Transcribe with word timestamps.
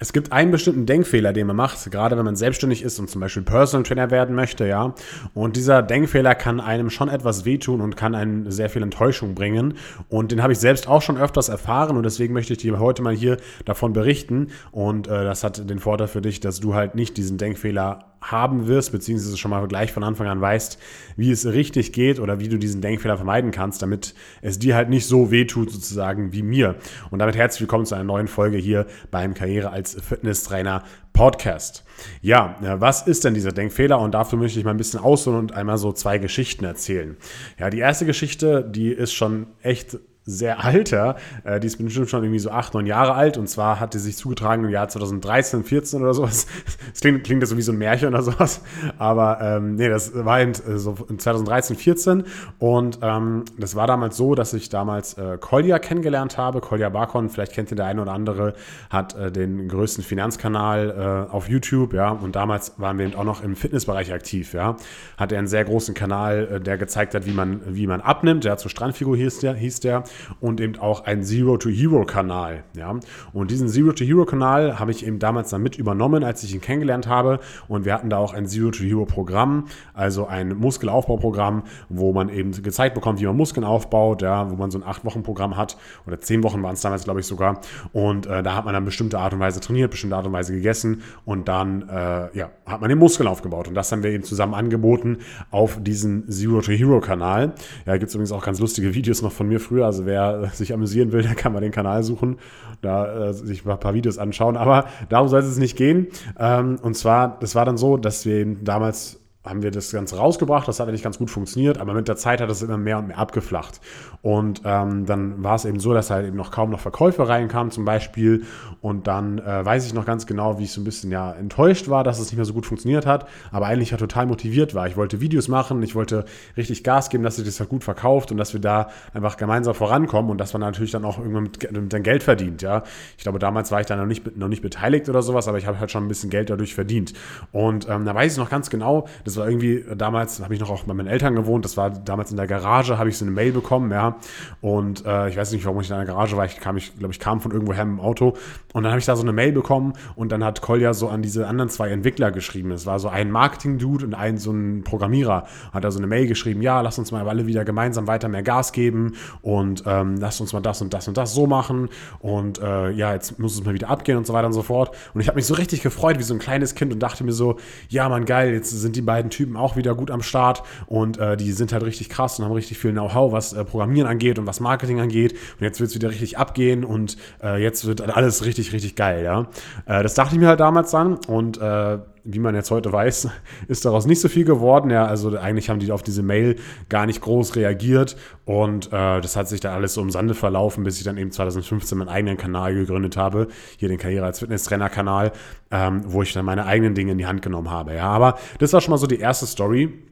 Es 0.00 0.12
gibt 0.12 0.30
einen 0.30 0.52
bestimmten 0.52 0.86
Denkfehler, 0.86 1.32
den 1.32 1.48
man 1.48 1.56
macht, 1.56 1.90
gerade 1.90 2.16
wenn 2.16 2.24
man 2.24 2.36
selbstständig 2.36 2.82
ist 2.82 3.00
und 3.00 3.10
zum 3.10 3.20
Beispiel 3.20 3.42
Personal 3.42 3.82
Trainer 3.82 4.12
werden 4.12 4.36
möchte, 4.36 4.66
ja. 4.66 4.94
Und 5.34 5.56
dieser 5.56 5.82
Denkfehler 5.82 6.36
kann 6.36 6.60
einem 6.60 6.88
schon 6.88 7.08
etwas 7.08 7.44
wehtun 7.44 7.80
und 7.80 7.96
kann 7.96 8.14
einem 8.14 8.48
sehr 8.50 8.70
viel 8.70 8.82
Enttäuschung 8.82 9.34
bringen. 9.34 9.74
Und 10.08 10.30
den 10.30 10.42
habe 10.42 10.52
ich 10.52 10.60
selbst 10.60 10.86
auch 10.86 11.02
schon 11.02 11.18
öfters 11.18 11.48
erfahren 11.48 11.96
und 11.96 12.04
deswegen 12.04 12.32
möchte 12.32 12.52
ich 12.52 12.60
dir 12.60 12.78
heute 12.78 13.02
mal 13.02 13.14
hier 13.14 13.38
davon 13.64 13.92
berichten. 13.92 14.48
Und 14.70 15.08
äh, 15.08 15.24
das 15.24 15.42
hat 15.42 15.68
den 15.68 15.80
Vorteil 15.80 16.06
für 16.06 16.20
dich, 16.22 16.38
dass 16.38 16.60
du 16.60 16.74
halt 16.74 16.94
nicht 16.94 17.16
diesen 17.16 17.36
Denkfehler 17.36 18.04
haben 18.20 18.66
wirst, 18.66 18.92
beziehungsweise 18.92 19.36
schon 19.36 19.50
mal 19.50 19.66
gleich 19.68 19.92
von 19.92 20.02
Anfang 20.02 20.26
an 20.26 20.40
weißt, 20.40 20.78
wie 21.16 21.30
es 21.30 21.46
richtig 21.46 21.92
geht 21.92 22.18
oder 22.20 22.40
wie 22.40 22.48
du 22.48 22.58
diesen 22.58 22.80
Denkfehler 22.80 23.16
vermeiden 23.16 23.50
kannst, 23.50 23.82
damit 23.82 24.14
es 24.42 24.58
dir 24.58 24.74
halt 24.74 24.88
nicht 24.88 25.06
so 25.06 25.30
wehtut 25.30 25.70
sozusagen 25.70 26.32
wie 26.32 26.42
mir. 26.42 26.76
Und 27.10 27.20
damit 27.20 27.36
herzlich 27.36 27.60
willkommen 27.60 27.86
zu 27.86 27.94
einer 27.94 28.04
neuen 28.04 28.28
Folge 28.28 28.58
hier 28.58 28.86
beim 29.10 29.34
Karriere 29.34 29.70
als 29.70 29.94
Fitnesstrainer 29.94 30.82
Podcast. 31.12 31.84
Ja, 32.22 32.56
was 32.78 33.06
ist 33.06 33.24
denn 33.24 33.34
dieser 33.34 33.52
Denkfehler? 33.52 33.98
Und 33.98 34.12
dafür 34.12 34.38
möchte 34.38 34.58
ich 34.58 34.64
mal 34.64 34.72
ein 34.72 34.76
bisschen 34.76 35.00
ausholen 35.00 35.38
und 35.38 35.52
einmal 35.52 35.78
so 35.78 35.92
zwei 35.92 36.18
Geschichten 36.18 36.64
erzählen. 36.64 37.16
Ja, 37.58 37.70
die 37.70 37.78
erste 37.78 38.06
Geschichte, 38.06 38.64
die 38.68 38.90
ist 38.92 39.12
schon 39.12 39.48
echt 39.62 39.98
sehr 40.28 40.62
alter. 40.62 41.16
Äh, 41.44 41.58
die 41.58 41.66
ist 41.66 41.78
bestimmt 41.78 42.10
schon 42.10 42.22
irgendwie 42.22 42.38
so 42.38 42.50
acht, 42.50 42.74
neun 42.74 42.86
Jahre 42.86 43.14
alt. 43.14 43.38
Und 43.38 43.48
zwar 43.48 43.80
hat 43.80 43.94
die 43.94 43.98
sich 43.98 44.16
zugetragen 44.16 44.64
im 44.64 44.70
Jahr 44.70 44.88
2013, 44.88 45.64
14 45.64 46.02
oder 46.02 46.14
sowas. 46.14 46.46
Das 46.88 47.00
klingt, 47.00 47.24
klingt 47.24 47.46
so 47.46 47.56
wie 47.56 47.62
so 47.62 47.72
ein 47.72 47.78
Märchen 47.78 48.08
oder 48.08 48.22
sowas. 48.22 48.60
Aber 48.98 49.40
ähm, 49.40 49.76
nee, 49.76 49.88
das 49.88 50.12
war 50.14 50.40
in, 50.40 50.50
äh, 50.50 50.78
so 50.78 50.96
in 51.08 51.18
2013, 51.18 51.76
14. 51.76 52.24
Und 52.58 52.98
ähm, 53.02 53.44
das 53.56 53.76
war 53.76 53.86
damals 53.86 54.16
so, 54.16 54.34
dass 54.34 54.52
ich 54.52 54.68
damals 54.68 55.14
äh, 55.14 55.38
Kolja 55.38 55.78
kennengelernt 55.78 56.38
habe. 56.38 56.60
Kolja 56.60 56.88
Barkon, 56.88 57.30
vielleicht 57.30 57.52
kennt 57.52 57.70
ihr 57.70 57.76
der 57.76 57.86
eine 57.86 58.02
oder 58.02 58.12
andere, 58.12 58.54
hat 58.90 59.14
äh, 59.16 59.30
den 59.30 59.68
größten 59.68 60.02
Finanzkanal 60.02 61.26
äh, 61.30 61.32
auf 61.32 61.48
YouTube. 61.48 61.94
Ja, 61.94 62.10
und 62.10 62.36
damals 62.36 62.74
waren 62.78 62.98
wir 62.98 63.06
eben 63.06 63.14
auch 63.14 63.24
noch 63.24 63.42
im 63.42 63.56
Fitnessbereich 63.56 64.12
aktiv. 64.12 64.52
Ja, 64.52 64.76
hat 65.16 65.32
er 65.32 65.38
einen 65.38 65.48
sehr 65.48 65.64
großen 65.64 65.94
Kanal, 65.94 66.48
äh, 66.52 66.60
der 66.60 66.78
gezeigt 66.78 67.14
hat, 67.14 67.26
wie 67.26 67.32
man, 67.32 67.60
wie 67.66 67.86
man 67.86 68.00
abnimmt. 68.00 68.44
Ja, 68.44 68.56
zur 68.56 68.70
Strandfigur 68.70 69.16
hieß 69.16 69.40
der. 69.40 69.54
Hieß 69.54 69.80
der 69.80 70.04
und 70.40 70.60
eben 70.60 70.78
auch 70.78 71.04
ein 71.04 71.22
Zero-to-Hero-Kanal. 71.22 72.64
Ja? 72.76 72.96
Und 73.32 73.50
diesen 73.50 73.68
Zero-to-Hero-Kanal 73.68 74.78
habe 74.78 74.90
ich 74.90 75.06
eben 75.06 75.18
damals 75.18 75.50
dann 75.50 75.62
mit 75.62 75.78
übernommen, 75.78 76.24
als 76.24 76.42
ich 76.42 76.54
ihn 76.54 76.60
kennengelernt 76.60 77.06
habe. 77.06 77.40
Und 77.68 77.84
wir 77.84 77.94
hatten 77.94 78.10
da 78.10 78.18
auch 78.18 78.34
ein 78.34 78.46
Zero-to-Hero-Programm, 78.46 79.66
also 79.94 80.26
ein 80.26 80.56
Muskelaufbauprogramm, 80.56 81.62
wo 81.88 82.12
man 82.12 82.28
eben 82.28 82.52
gezeigt 82.62 82.94
bekommt, 82.94 83.20
wie 83.20 83.26
man 83.26 83.36
Muskeln 83.36 83.64
aufbaut, 83.64 84.22
ja? 84.22 84.50
wo 84.50 84.56
man 84.56 84.70
so 84.70 84.78
ein 84.78 84.84
8-Wochen-Programm 84.84 85.56
hat. 85.56 85.76
Oder 86.06 86.20
10 86.20 86.42
Wochen 86.42 86.62
waren 86.62 86.74
es 86.74 86.80
damals, 86.80 87.04
glaube 87.04 87.20
ich, 87.20 87.26
sogar. 87.26 87.60
Und 87.92 88.26
äh, 88.26 88.42
da 88.42 88.54
hat 88.54 88.64
man 88.64 88.74
dann 88.74 88.84
bestimmte 88.84 89.18
Art 89.18 89.32
und 89.32 89.40
Weise 89.40 89.60
trainiert, 89.60 89.90
bestimmte 89.90 90.16
Art 90.16 90.26
und 90.26 90.32
Weise 90.32 90.52
gegessen 90.52 91.02
und 91.24 91.48
dann 91.48 91.88
äh, 91.88 92.36
ja, 92.36 92.50
hat 92.66 92.80
man 92.80 92.88
den 92.88 92.98
Muskel 92.98 93.26
aufgebaut. 93.26 93.68
Und 93.68 93.74
das 93.74 93.92
haben 93.92 94.02
wir 94.02 94.10
eben 94.10 94.24
zusammen 94.24 94.54
angeboten 94.54 95.18
auf 95.50 95.78
diesen 95.82 96.28
Zero-to-Hero-Kanal. 96.30 97.54
Ja, 97.86 97.96
gibt 97.96 98.08
es 98.08 98.14
übrigens 98.14 98.32
auch 98.32 98.44
ganz 98.44 98.60
lustige 98.60 98.94
Videos 98.94 99.22
noch 99.22 99.32
von 99.32 99.48
mir 99.48 99.60
früher. 99.60 99.86
Also 99.86 100.06
wer 100.08 100.50
sich 100.52 100.72
amüsieren 100.72 101.12
will, 101.12 101.22
der 101.22 101.36
kann 101.36 101.52
mal 101.52 101.60
den 101.60 101.70
Kanal 101.70 102.02
suchen, 102.02 102.38
da 102.82 103.28
äh, 103.28 103.32
sich 103.32 103.64
mal 103.64 103.74
ein 103.74 103.80
paar 103.80 103.94
Videos 103.94 104.18
anschauen. 104.18 104.56
Aber 104.56 104.86
darum 105.08 105.28
soll 105.28 105.40
es 105.40 105.58
nicht 105.58 105.76
gehen. 105.76 106.08
Ähm, 106.38 106.78
und 106.82 106.94
zwar, 106.94 107.38
das 107.38 107.54
war 107.54 107.64
dann 107.64 107.76
so, 107.76 107.96
dass 107.96 108.26
wir 108.26 108.44
damals 108.56 109.20
haben 109.48 109.62
wir 109.62 109.70
das 109.70 109.90
Ganze 109.90 110.16
rausgebracht. 110.16 110.68
Das 110.68 110.80
hat 110.80 110.88
eigentlich 110.88 111.02
ganz 111.02 111.18
gut 111.18 111.30
funktioniert, 111.30 111.78
aber 111.78 111.94
mit 111.94 112.08
der 112.08 112.16
Zeit 112.16 112.40
hat 112.40 112.50
es 112.50 112.62
immer 112.62 112.78
mehr 112.78 112.98
und 112.98 113.08
mehr 113.08 113.18
abgeflacht. 113.18 113.80
Und 114.22 114.62
ähm, 114.64 115.06
dann 115.06 115.42
war 115.42 115.54
es 115.54 115.64
eben 115.64 115.80
so, 115.80 115.94
dass 115.94 116.10
halt 116.10 116.26
eben 116.26 116.36
noch 116.36 116.50
kaum 116.50 116.70
noch 116.70 116.80
Verkäufe 116.80 117.28
reinkamen 117.28 117.70
zum 117.70 117.84
Beispiel. 117.84 118.44
Und 118.80 119.06
dann 119.06 119.38
äh, 119.38 119.64
weiß 119.64 119.86
ich 119.86 119.94
noch 119.94 120.04
ganz 120.04 120.26
genau, 120.26 120.58
wie 120.58 120.64
ich 120.64 120.72
so 120.72 120.80
ein 120.80 120.84
bisschen 120.84 121.10
ja 121.10 121.32
enttäuscht 121.32 121.88
war, 121.88 122.04
dass 122.04 122.18
es 122.18 122.26
nicht 122.26 122.36
mehr 122.36 122.44
so 122.44 122.52
gut 122.52 122.66
funktioniert 122.66 123.06
hat, 123.06 123.28
aber 123.52 123.66
eigentlich 123.66 123.90
ja 123.90 123.96
total 123.96 124.26
motiviert 124.26 124.74
war. 124.74 124.86
Ich 124.86 124.96
wollte 124.96 125.20
Videos 125.20 125.48
machen, 125.48 125.82
ich 125.82 125.94
wollte 125.94 126.24
richtig 126.56 126.84
Gas 126.84 127.10
geben, 127.10 127.22
dass 127.24 127.36
sich 127.36 127.44
das 127.44 127.60
halt 127.60 127.70
gut 127.70 127.84
verkauft 127.84 128.30
und 128.32 128.38
dass 128.38 128.52
wir 128.52 128.60
da 128.60 128.88
einfach 129.14 129.36
gemeinsam 129.36 129.74
vorankommen 129.74 130.30
und 130.30 130.38
dass 130.38 130.52
man 130.52 130.60
natürlich 130.60 130.90
dann 130.90 131.04
auch 131.04 131.18
irgendwann 131.18 131.44
mit, 131.44 131.72
mit 131.72 131.92
dann 131.92 132.02
Geld 132.02 132.22
verdient. 132.22 132.62
Ja, 132.62 132.82
ich 133.16 133.22
glaube, 133.22 133.38
damals 133.38 133.70
war 133.72 133.80
ich 133.80 133.86
da 133.86 133.96
noch 133.96 134.06
nicht, 134.06 134.36
noch 134.36 134.48
nicht 134.48 134.62
beteiligt 134.62 135.08
oder 135.08 135.22
sowas, 135.22 135.48
aber 135.48 135.58
ich 135.58 135.66
habe 135.66 135.78
halt 135.78 135.90
schon 135.90 136.04
ein 136.04 136.08
bisschen 136.08 136.30
Geld 136.30 136.50
dadurch 136.50 136.74
verdient. 136.74 137.14
Und 137.52 137.88
ähm, 137.88 138.04
da 138.04 138.14
weiß 138.14 138.32
ich 138.32 138.38
noch 138.38 138.50
ganz 138.50 138.70
genau, 138.70 139.06
das 139.24 139.37
war 139.38 139.48
irgendwie 139.48 139.84
damals, 139.96 140.40
habe 140.40 140.54
ich 140.54 140.60
noch 140.60 140.70
auch 140.70 140.84
bei 140.84 140.94
meinen 140.94 141.08
Eltern 141.08 141.34
gewohnt, 141.34 141.64
das 141.64 141.76
war 141.76 141.90
damals 141.90 142.30
in 142.30 142.36
der 142.36 142.46
Garage, 142.46 142.98
habe 142.98 143.08
ich 143.08 143.18
so 143.18 143.24
eine 143.24 143.32
Mail 143.32 143.52
bekommen, 143.52 143.90
ja. 143.90 144.16
Und 144.60 145.04
äh, 145.06 145.28
ich 145.28 145.36
weiß 145.36 145.52
nicht, 145.52 145.64
warum 145.64 145.80
ich 145.80 145.90
in 145.90 145.96
der 145.96 146.04
Garage 146.04 146.36
war, 146.36 146.44
ich 146.44 146.58
kam, 146.58 146.76
ich 146.76 146.96
glaube, 146.96 147.12
ich 147.12 147.20
kam 147.20 147.40
von 147.40 147.52
irgendwoher 147.52 147.82
im 147.82 148.00
Auto 148.00 148.34
und 148.72 148.82
dann 148.82 148.92
habe 148.92 149.00
ich 149.00 149.06
da 149.06 149.16
so 149.16 149.22
eine 149.22 149.32
Mail 149.32 149.52
bekommen 149.52 149.94
und 150.16 150.32
dann 150.32 150.44
hat 150.44 150.60
Kolja 150.60 150.94
so 150.94 151.08
an 151.08 151.22
diese 151.22 151.46
anderen 151.46 151.70
zwei 151.70 151.88
Entwickler 151.90 152.30
geschrieben. 152.30 152.70
Es 152.72 152.86
war 152.86 152.98
so 152.98 153.08
ein 153.08 153.30
Marketing-Dude 153.30 154.06
und 154.06 154.14
ein 154.14 154.38
so 154.38 154.50
ein 154.52 154.84
Programmierer. 154.84 155.46
Hat 155.72 155.84
da 155.84 155.90
so 155.90 155.98
eine 155.98 156.06
Mail 156.06 156.26
geschrieben, 156.26 156.62
ja, 156.62 156.80
lass 156.80 156.98
uns 156.98 157.12
mal 157.12 157.28
alle 157.28 157.46
wieder 157.46 157.64
gemeinsam 157.64 158.06
weiter 158.06 158.28
mehr 158.28 158.42
Gas 158.42 158.72
geben 158.72 159.14
und 159.42 159.84
ähm, 159.86 160.16
lass 160.18 160.40
uns 160.40 160.52
mal 160.52 160.60
das 160.60 160.82
und 160.82 160.92
das 160.94 161.08
und 161.08 161.16
das 161.16 161.34
so 161.34 161.46
machen 161.46 161.88
und 162.20 162.60
äh, 162.60 162.90
ja, 162.90 163.14
jetzt 163.14 163.38
muss 163.38 163.54
es 163.54 163.64
mal 163.64 163.74
wieder 163.74 163.88
abgehen 163.88 164.18
und 164.18 164.26
so 164.26 164.32
weiter 164.32 164.46
und 164.46 164.52
so 164.52 164.62
fort. 164.62 164.94
Und 165.14 165.20
ich 165.20 165.28
habe 165.28 165.36
mich 165.36 165.46
so 165.46 165.54
richtig 165.54 165.82
gefreut 165.82 166.18
wie 166.18 166.22
so 166.22 166.34
ein 166.34 166.40
kleines 166.40 166.74
Kind 166.74 166.92
und 166.92 167.00
dachte 167.00 167.24
mir 167.24 167.32
so, 167.32 167.58
ja, 167.88 168.08
man 168.08 168.24
geil, 168.24 168.52
jetzt 168.52 168.70
sind 168.70 168.96
die 168.96 169.02
beiden 169.02 169.27
Typen 169.30 169.56
auch 169.56 169.76
wieder 169.76 169.94
gut 169.94 170.10
am 170.10 170.22
Start 170.22 170.62
und 170.86 171.18
äh, 171.18 171.36
die 171.36 171.52
sind 171.52 171.72
halt 171.72 171.84
richtig 171.84 172.08
krass 172.08 172.38
und 172.38 172.44
haben 172.44 172.52
richtig 172.52 172.78
viel 172.78 172.92
Know-how, 172.92 173.32
was 173.32 173.52
äh, 173.52 173.64
Programmieren 173.64 174.08
angeht 174.08 174.38
und 174.38 174.46
was 174.46 174.60
Marketing 174.60 175.00
angeht. 175.00 175.32
Und 175.32 175.62
jetzt 175.62 175.80
wird 175.80 175.90
es 175.90 175.94
wieder 175.94 176.10
richtig 176.10 176.38
abgehen 176.38 176.84
und 176.84 177.16
äh, 177.42 177.62
jetzt 177.62 177.86
wird 177.86 178.00
alles 178.00 178.44
richtig, 178.44 178.72
richtig 178.72 178.96
geil, 178.96 179.24
ja. 179.24 179.48
Äh, 179.86 180.02
das 180.02 180.14
dachte 180.14 180.34
ich 180.34 180.40
mir 180.40 180.48
halt 180.48 180.60
damals 180.60 180.90
dann 180.90 181.18
und 181.26 181.58
äh, 181.58 181.98
wie 182.30 182.38
man 182.38 182.54
jetzt 182.54 182.70
heute 182.70 182.92
weiß, 182.92 183.28
ist 183.68 183.84
daraus 183.84 184.06
nicht 184.06 184.20
so 184.20 184.28
viel 184.28 184.44
geworden. 184.44 184.90
Ja, 184.90 185.06
also 185.06 185.36
eigentlich 185.36 185.70
haben 185.70 185.80
die 185.80 185.90
auf 185.90 186.02
diese 186.02 186.22
Mail 186.22 186.56
gar 186.88 187.06
nicht 187.06 187.20
groß 187.20 187.56
reagiert 187.56 188.16
und 188.44 188.88
äh, 188.88 189.20
das 189.20 189.36
hat 189.36 189.48
sich 189.48 189.60
dann 189.60 189.72
alles 189.72 189.94
so 189.94 190.02
im 190.02 190.10
Sande 190.10 190.34
verlaufen, 190.34 190.84
bis 190.84 190.98
ich 190.98 191.04
dann 191.04 191.16
eben 191.16 191.30
2015 191.30 191.96
meinen 191.96 192.08
eigenen 192.08 192.36
Kanal 192.36 192.74
gegründet 192.74 193.16
habe, 193.16 193.48
hier 193.78 193.88
den 193.88 193.98
Karriere 193.98 194.26
als 194.26 194.40
Fitnesstrainer-Kanal, 194.40 195.32
ähm, 195.70 196.02
wo 196.06 196.22
ich 196.22 196.32
dann 196.32 196.44
meine 196.44 196.66
eigenen 196.66 196.94
Dinge 196.94 197.12
in 197.12 197.18
die 197.18 197.26
Hand 197.26 197.42
genommen 197.42 197.70
habe. 197.70 197.94
Ja, 197.94 198.10
aber 198.10 198.38
das 198.58 198.72
war 198.72 198.80
schon 198.80 198.90
mal 198.92 198.98
so 198.98 199.06
die 199.06 199.18
erste 199.18 199.46
Story. 199.46 200.07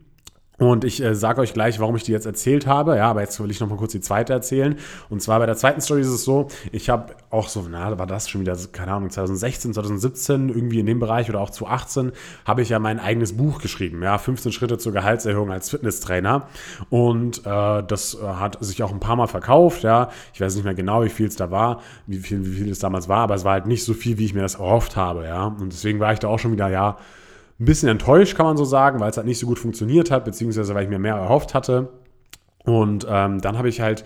Und 0.58 0.84
ich 0.84 1.02
äh, 1.02 1.14
sage 1.14 1.42
euch 1.42 1.52
gleich, 1.52 1.80
warum 1.80 1.96
ich 1.96 2.04
die 2.04 2.12
jetzt 2.12 2.24
erzählt 2.24 2.66
habe. 2.66 2.96
Ja, 2.96 3.10
aber 3.10 3.20
jetzt 3.20 3.38
will 3.40 3.50
ich 3.50 3.60
noch 3.60 3.68
mal 3.68 3.76
kurz 3.76 3.92
die 3.92 4.00
zweite 4.00 4.32
erzählen. 4.32 4.76
Und 5.10 5.20
zwar 5.20 5.38
bei 5.38 5.46
der 5.46 5.56
zweiten 5.56 5.82
Story 5.82 6.00
ist 6.00 6.08
es 6.08 6.24
so, 6.24 6.48
ich 6.72 6.88
habe 6.88 7.14
auch 7.30 7.48
so, 7.48 7.66
na, 7.68 7.98
war 7.98 8.06
das 8.06 8.30
schon 8.30 8.40
wieder, 8.40 8.56
keine 8.72 8.92
Ahnung, 8.92 9.10
2016, 9.10 9.74
2017, 9.74 10.48
irgendwie 10.48 10.80
in 10.80 10.86
dem 10.86 10.98
Bereich 10.98 11.28
oder 11.28 11.40
auch 11.40 11.50
2018, 11.50 12.12
habe 12.46 12.62
ich 12.62 12.70
ja 12.70 12.78
mein 12.78 12.98
eigenes 12.98 13.36
Buch 13.36 13.60
geschrieben. 13.60 14.02
Ja, 14.02 14.16
15 14.16 14.52
Schritte 14.52 14.78
zur 14.78 14.92
Gehaltserhöhung 14.92 15.50
als 15.50 15.68
Fitnesstrainer. 15.68 16.48
Und 16.88 17.40
äh, 17.44 17.82
das 17.82 18.16
hat 18.22 18.56
sich 18.64 18.82
auch 18.82 18.92
ein 18.92 19.00
paar 19.00 19.16
Mal 19.16 19.26
verkauft. 19.26 19.82
Ja, 19.82 20.10
ich 20.32 20.40
weiß 20.40 20.54
nicht 20.54 20.64
mehr 20.64 20.74
genau, 20.74 21.04
wie 21.04 21.10
viel 21.10 21.26
es 21.26 21.36
da 21.36 21.50
war, 21.50 21.80
wie 22.06 22.18
viel, 22.18 22.46
wie 22.46 22.56
viel 22.62 22.70
es 22.70 22.78
damals 22.78 23.08
war, 23.08 23.20
aber 23.20 23.34
es 23.34 23.44
war 23.44 23.52
halt 23.52 23.66
nicht 23.66 23.84
so 23.84 23.92
viel, 23.92 24.16
wie 24.16 24.24
ich 24.24 24.32
mir 24.32 24.42
das 24.42 24.54
erhofft 24.54 24.96
habe. 24.96 25.24
Ja, 25.24 25.44
und 25.44 25.70
deswegen 25.70 26.00
war 26.00 26.14
ich 26.14 26.18
da 26.18 26.28
auch 26.28 26.38
schon 26.38 26.52
wieder, 26.52 26.68
ja, 26.68 26.96
ein 27.58 27.64
bisschen 27.64 27.88
enttäuscht, 27.88 28.36
kann 28.36 28.46
man 28.46 28.56
so 28.56 28.64
sagen, 28.64 29.00
weil 29.00 29.10
es 29.10 29.16
halt 29.16 29.26
nicht 29.26 29.38
so 29.38 29.46
gut 29.46 29.58
funktioniert 29.58 30.10
hat, 30.10 30.24
beziehungsweise 30.24 30.74
weil 30.74 30.84
ich 30.84 30.90
mir 30.90 30.98
mehr 30.98 31.14
erhofft 31.14 31.54
hatte. 31.54 31.88
Und 32.64 33.06
ähm, 33.08 33.40
dann 33.40 33.56
habe 33.56 33.68
ich 33.68 33.80
halt 33.80 34.04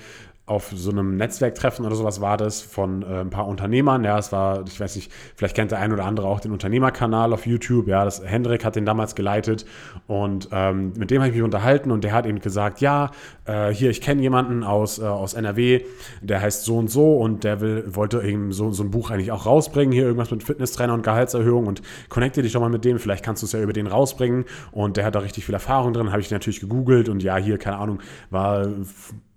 auf 0.50 0.72
so 0.74 0.90
einem 0.90 1.16
Netzwerktreffen 1.16 1.86
oder 1.86 1.94
sowas 1.94 2.20
war 2.20 2.36
das 2.36 2.60
von 2.60 3.02
äh, 3.02 3.20
ein 3.20 3.30
paar 3.30 3.46
Unternehmern. 3.46 4.02
Ja, 4.02 4.18
es 4.18 4.32
war, 4.32 4.64
ich 4.66 4.80
weiß 4.80 4.96
nicht, 4.96 5.12
vielleicht 5.36 5.54
kennt 5.54 5.70
der 5.70 5.78
ein 5.78 5.92
oder 5.92 6.04
andere 6.04 6.26
auch 6.26 6.40
den 6.40 6.50
Unternehmerkanal 6.50 7.32
auf 7.32 7.46
YouTube. 7.46 7.86
Ja, 7.86 8.04
das 8.04 8.20
Hendrik 8.24 8.64
hat 8.64 8.74
den 8.74 8.84
damals 8.84 9.14
geleitet 9.14 9.64
und 10.08 10.48
ähm, 10.50 10.92
mit 10.96 11.12
dem 11.12 11.20
habe 11.20 11.28
ich 11.28 11.36
mich 11.36 11.44
unterhalten 11.44 11.92
und 11.92 12.02
der 12.02 12.12
hat 12.12 12.26
eben 12.26 12.40
gesagt, 12.40 12.80
ja, 12.80 13.12
äh, 13.44 13.68
hier, 13.72 13.90
ich 13.90 14.00
kenne 14.00 14.22
jemanden 14.22 14.64
aus, 14.64 14.98
äh, 14.98 15.04
aus 15.04 15.34
NRW, 15.34 15.82
der 16.20 16.40
heißt 16.40 16.64
so 16.64 16.78
und 16.78 16.90
so 16.90 17.18
und 17.18 17.44
der 17.44 17.60
will, 17.60 17.84
wollte 17.94 18.20
eben 18.22 18.50
so, 18.50 18.72
so 18.72 18.82
ein 18.82 18.90
Buch 18.90 19.12
eigentlich 19.12 19.30
auch 19.30 19.46
rausbringen, 19.46 19.92
hier 19.92 20.04
irgendwas 20.04 20.32
mit 20.32 20.42
Fitnesstrainer 20.42 20.94
und 20.94 21.02
Gehaltserhöhung 21.02 21.68
und 21.68 21.80
connecte 22.08 22.42
dich 22.42 22.52
doch 22.52 22.60
mal 22.60 22.70
mit 22.70 22.84
dem, 22.84 22.98
vielleicht 22.98 23.24
kannst 23.24 23.42
du 23.42 23.46
es 23.46 23.52
ja 23.52 23.60
über 23.60 23.72
den 23.72 23.86
rausbringen 23.86 24.46
und 24.72 24.96
der 24.96 25.04
hat 25.04 25.14
da 25.14 25.20
richtig 25.20 25.46
viel 25.46 25.54
Erfahrung 25.54 25.92
drin, 25.92 26.10
habe 26.10 26.20
ich 26.20 26.30
natürlich 26.32 26.58
gegoogelt 26.58 27.08
und 27.08 27.22
ja, 27.22 27.36
hier, 27.36 27.56
keine 27.56 27.78
Ahnung, 27.78 28.00
war 28.30 28.66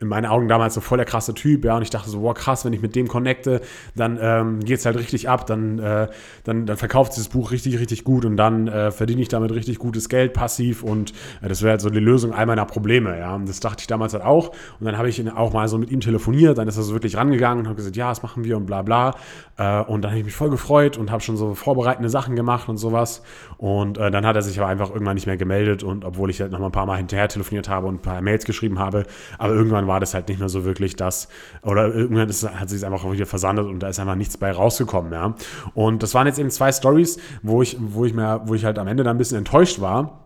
in 0.03 0.09
meinen 0.09 0.25
Augen 0.25 0.47
damals 0.47 0.75
so 0.75 0.81
voll 0.81 0.97
der 0.97 1.05
krasse 1.05 1.33
Typ, 1.33 1.65
ja, 1.65 1.75
und 1.75 1.81
ich 1.81 1.89
dachte 1.89 2.09
so, 2.09 2.21
wow, 2.21 2.33
krass, 2.33 2.65
wenn 2.65 2.73
ich 2.73 2.81
mit 2.81 2.95
dem 2.95 3.07
connecte, 3.07 3.61
dann 3.95 4.19
ähm, 4.21 4.59
geht 4.59 4.79
es 4.79 4.85
halt 4.85 4.97
richtig 4.97 5.29
ab, 5.29 5.47
dann, 5.47 5.79
äh, 5.79 6.07
dann, 6.43 6.65
dann 6.65 6.77
verkauft 6.77 7.13
dieses 7.15 7.29
Buch 7.29 7.51
richtig, 7.51 7.79
richtig 7.79 8.03
gut 8.03 8.25
und 8.25 8.37
dann 8.37 8.67
äh, 8.67 8.91
verdiene 8.91 9.21
ich 9.21 9.29
damit 9.29 9.51
richtig 9.51 9.79
gutes 9.79 10.09
Geld 10.09 10.33
passiv 10.33 10.83
und 10.83 11.11
äh, 11.41 11.47
das 11.47 11.61
wäre 11.61 11.71
halt 11.71 11.81
so 11.81 11.89
die 11.89 11.99
Lösung 11.99 12.33
all 12.33 12.45
meiner 12.45 12.65
Probleme, 12.65 13.17
ja, 13.17 13.33
und 13.33 13.49
das 13.49 13.59
dachte 13.59 13.81
ich 13.81 13.87
damals 13.87 14.13
halt 14.13 14.23
auch 14.23 14.49
und 14.79 14.85
dann 14.85 14.97
habe 14.97 15.09
ich 15.09 15.23
auch 15.31 15.53
mal 15.53 15.67
so 15.67 15.77
mit 15.77 15.89
ihm 15.89 16.01
telefoniert, 16.01 16.57
dann 16.57 16.67
ist 16.67 16.77
er 16.77 16.83
so 16.83 16.93
wirklich 16.93 17.15
rangegangen 17.15 17.61
und 17.61 17.67
habe 17.67 17.77
gesagt, 17.77 17.95
ja, 17.95 18.09
das 18.09 18.21
machen 18.21 18.43
wir 18.43 18.57
und 18.57 18.65
bla 18.65 18.81
bla 18.81 19.15
äh, 19.57 19.81
und 19.81 20.03
dann 20.03 20.11
habe 20.11 20.19
ich 20.19 20.25
mich 20.25 20.35
voll 20.35 20.49
gefreut 20.49 20.97
und 20.97 21.11
habe 21.11 21.23
schon 21.23 21.37
so 21.37 21.53
vorbereitende 21.55 22.09
Sachen 22.09 22.35
gemacht 22.35 22.67
und 22.69 22.77
sowas 22.77 23.23
und 23.57 23.97
äh, 23.97 24.11
dann 24.11 24.25
hat 24.25 24.35
er 24.35 24.41
sich 24.41 24.59
aber 24.59 24.67
einfach 24.67 24.91
irgendwann 24.91 25.15
nicht 25.15 25.27
mehr 25.27 25.37
gemeldet 25.37 25.83
und 25.83 26.03
obwohl 26.05 26.29
ich 26.29 26.41
halt 26.41 26.51
noch 26.51 26.59
mal 26.59 26.67
ein 26.67 26.71
paar 26.71 26.85
Mal 26.85 26.97
hinterher 26.97 27.27
telefoniert 27.27 27.69
habe 27.69 27.87
und 27.87 27.95
ein 27.95 28.01
paar 28.01 28.21
Mails 28.21 28.45
geschrieben 28.45 28.79
habe, 28.79 29.05
aber 29.37 29.53
irgendwann 29.53 29.87
war 29.87 29.92
war 29.93 29.99
das 29.99 30.15
halt 30.15 30.27
nicht 30.27 30.39
mehr 30.39 30.49
so 30.49 30.65
wirklich 30.65 30.95
das, 30.95 31.27
oder 31.61 31.93
irgendwann 31.93 32.27
ist, 32.27 32.49
hat 32.49 32.67
sich 32.67 32.83
einfach 32.83 33.09
wieder 33.11 33.27
versandet 33.27 33.67
und 33.67 33.79
da 33.79 33.89
ist 33.89 33.99
einfach 33.99 34.15
nichts 34.15 34.37
bei 34.37 34.51
rausgekommen, 34.51 35.13
ja. 35.13 35.35
Und 35.75 36.01
das 36.01 36.15
waren 36.15 36.25
jetzt 36.25 36.39
eben 36.39 36.49
zwei 36.49 36.71
Stories, 36.71 37.19
wo 37.43 37.61
ich, 37.61 37.77
wo 37.79 38.05
ich 38.05 38.15
mir, 38.15 38.41
wo 38.45 38.55
ich 38.55 38.65
halt 38.65 38.79
am 38.79 38.87
Ende 38.87 39.03
dann 39.03 39.15
ein 39.15 39.19
bisschen 39.19 39.37
enttäuscht 39.37 39.81
war. 39.81 40.25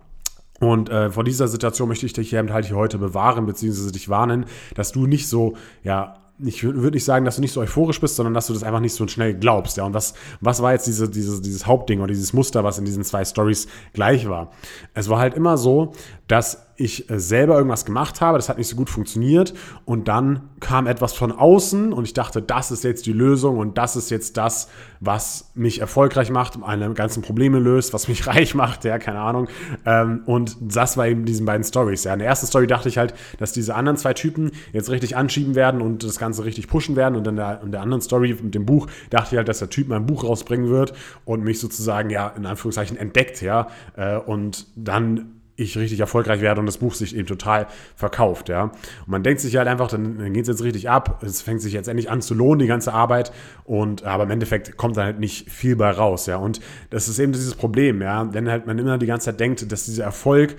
Und 0.62 0.90
äh, 0.90 1.12
vor 1.12 1.26
dieser 1.26 1.50
Situation 1.50 1.90
möchte 1.90 2.06
ich 2.06 2.14
dich 2.14 2.30
hier 2.30 2.44
halt 2.52 2.66
hier 2.66 2.78
heute 2.78 2.98
bewahren, 2.98 3.46
beziehungsweise 3.46 3.92
dich 3.92 4.08
warnen, 4.08 4.46
dass 4.74 4.94
du 4.94 5.06
nicht 5.06 5.28
so, 5.28 5.56
ja, 5.84 6.16
ich 6.40 6.64
würde 6.64 6.92
nicht 6.92 7.06
sagen, 7.06 7.26
dass 7.26 7.36
du 7.36 7.42
nicht 7.42 7.52
so 7.52 7.62
euphorisch 7.62 8.00
bist, 8.00 8.16
sondern 8.16 8.34
dass 8.34 8.48
du 8.48 8.54
das 8.54 8.64
einfach 8.64 8.80
nicht 8.80 8.94
so 8.94 9.08
schnell 9.08 9.34
glaubst. 9.34 9.78
Ja, 9.78 9.84
und 9.84 9.94
was, 9.94 10.14
was 10.40 10.62
war 10.62 10.72
jetzt 10.72 10.88
diese, 10.88 11.10
diese, 11.10 11.42
dieses 11.42 11.66
Hauptding 11.66 12.00
oder 12.00 12.14
dieses 12.14 12.32
Muster, 12.34 12.64
was 12.64 12.78
in 12.80 12.86
diesen 12.86 13.04
zwei 13.04 13.26
Stories 13.26 13.68
gleich 13.94 14.30
war? 14.30 14.52
Es 14.94 15.10
war 15.10 15.20
halt 15.20 15.34
immer 15.34 15.58
so, 15.58 15.94
dass 16.28 16.67
ich 16.78 17.10
äh, 17.10 17.20
selber 17.20 17.56
irgendwas 17.56 17.86
gemacht 17.86 18.22
habe, 18.22 18.38
das 18.38 18.50
hat 18.50 18.58
nicht 18.58 18.68
so 18.68 18.76
gut 18.76 18.90
funktioniert 18.90 19.54
und 19.86 20.08
dann 20.08 20.50
kam 20.60 20.88
etwas 20.88 21.14
von 21.14 21.32
außen 21.32 21.92
und 21.92 22.06
ich 22.06 22.14
dachte, 22.14 22.42
das 22.42 22.72
ist 22.72 22.84
jetzt 22.84 23.06
die 23.08 23.14
Lösung 23.14 23.58
und 23.58 23.78
das 23.78 23.96
ist 23.96 24.12
jetzt 24.12 24.38
das, 24.38 24.70
was 25.00 25.52
mich 25.56 25.82
erfolgreich 25.82 26.30
macht, 26.30 26.58
meine 26.58 26.94
ganzen 26.94 27.22
Probleme 27.24 27.60
löst, 27.60 27.94
was 27.94 28.08
mich 28.08 28.28
reich 28.28 28.54
macht, 28.56 28.86
ja, 28.86 29.00
keine 29.00 29.20
Ahnung. 29.20 29.48
Ähm, 29.86 30.22
und 30.26 30.56
das 30.62 30.98
war 30.98 31.08
eben 31.08 31.26
diesen 31.26 31.46
beiden 31.46 31.64
Stories. 31.64 32.04
Ja. 32.04 32.14
In 32.14 32.20
der 32.20 32.28
ersten 32.28 32.48
Story 32.48 32.68
dachte 32.68 32.90
ich 32.90 32.98
halt, 32.98 33.14
dass 33.40 33.52
diese 33.52 33.76
anderen 33.76 33.98
zwei 33.98 34.14
Typen 34.14 34.52
jetzt 34.72 34.90
richtig 34.90 35.18
anschieben 35.18 35.56
werden 35.56 35.82
und 35.82 36.04
das 36.04 36.20
Ganze 36.20 36.46
richtig 36.46 36.68
pushen 36.68 36.96
werden 36.96 37.16
und 37.16 37.28
in 37.28 37.36
der, 37.36 37.62
in 37.64 37.72
der 37.72 37.82
anderen 37.82 38.02
Story 38.02 38.38
mit 38.42 38.54
dem 38.54 38.66
Buch 38.66 38.88
dachte 39.10 39.36
ich 39.36 39.38
halt, 39.38 39.48
dass 39.48 39.60
der 39.60 39.70
Typ 39.70 39.88
mein 39.88 40.06
Buch 40.06 40.24
rausbringen 40.24 40.70
wird 40.70 40.94
und 41.26 41.44
mich 41.44 41.60
sozusagen, 41.60 42.10
ja, 42.10 42.28
in 42.30 42.46
Anführungszeichen 42.46 42.98
entdeckt, 42.98 43.42
ja, 43.42 43.68
äh, 43.96 44.18
und 44.18 44.68
dann 44.76 45.37
ich 45.58 45.78
richtig 45.78 46.00
erfolgreich 46.00 46.40
werde 46.40 46.60
und 46.62 46.66
das 46.68 46.78
Buch 46.78 46.94
sich 46.94 47.16
eben 47.16 47.28
total 47.28 47.68
verkauft, 47.96 48.48
ja. 48.48 48.64
Und 48.64 49.08
man 49.08 49.24
denkt 49.24 49.42
sich 49.42 49.58
halt 49.58 49.68
einfach, 49.68 49.90
dann, 49.90 50.18
dann 50.18 50.32
geht 50.32 50.44
es 50.44 50.48
jetzt 50.48 50.64
richtig 50.64 50.90
ab, 50.90 51.22
es 51.24 51.42
fängt 51.42 51.62
sich 51.62 51.74
jetzt 51.74 51.88
endlich 51.88 52.10
an 52.10 52.22
zu 52.22 52.34
lohnen, 52.34 52.60
die 52.60 52.68
ganze 52.68 52.94
Arbeit 52.94 53.32
und 53.66 54.04
aber 54.04 54.24
im 54.24 54.32
Endeffekt 54.32 54.78
kommt 54.78 54.96
da 54.96 55.04
halt 55.04 55.20
nicht 55.20 55.50
viel 55.50 55.76
bei 55.76 55.90
raus, 55.90 56.28
ja. 56.28 56.38
Und 56.38 56.62
das 56.92 57.10
ist 57.10 57.20
eben 57.20 57.34
dieses 57.34 57.56
Problem, 57.56 58.02
ja, 58.02 58.34
wenn 58.34 58.50
halt 58.50 58.68
man 58.68 58.78
immer 58.80 58.98
die 58.98 59.08
ganze 59.08 59.26
Zeit 59.26 59.40
denkt, 59.40 59.70
dass 59.72 59.86
dieser 59.86 60.04
Erfolg 60.04 60.56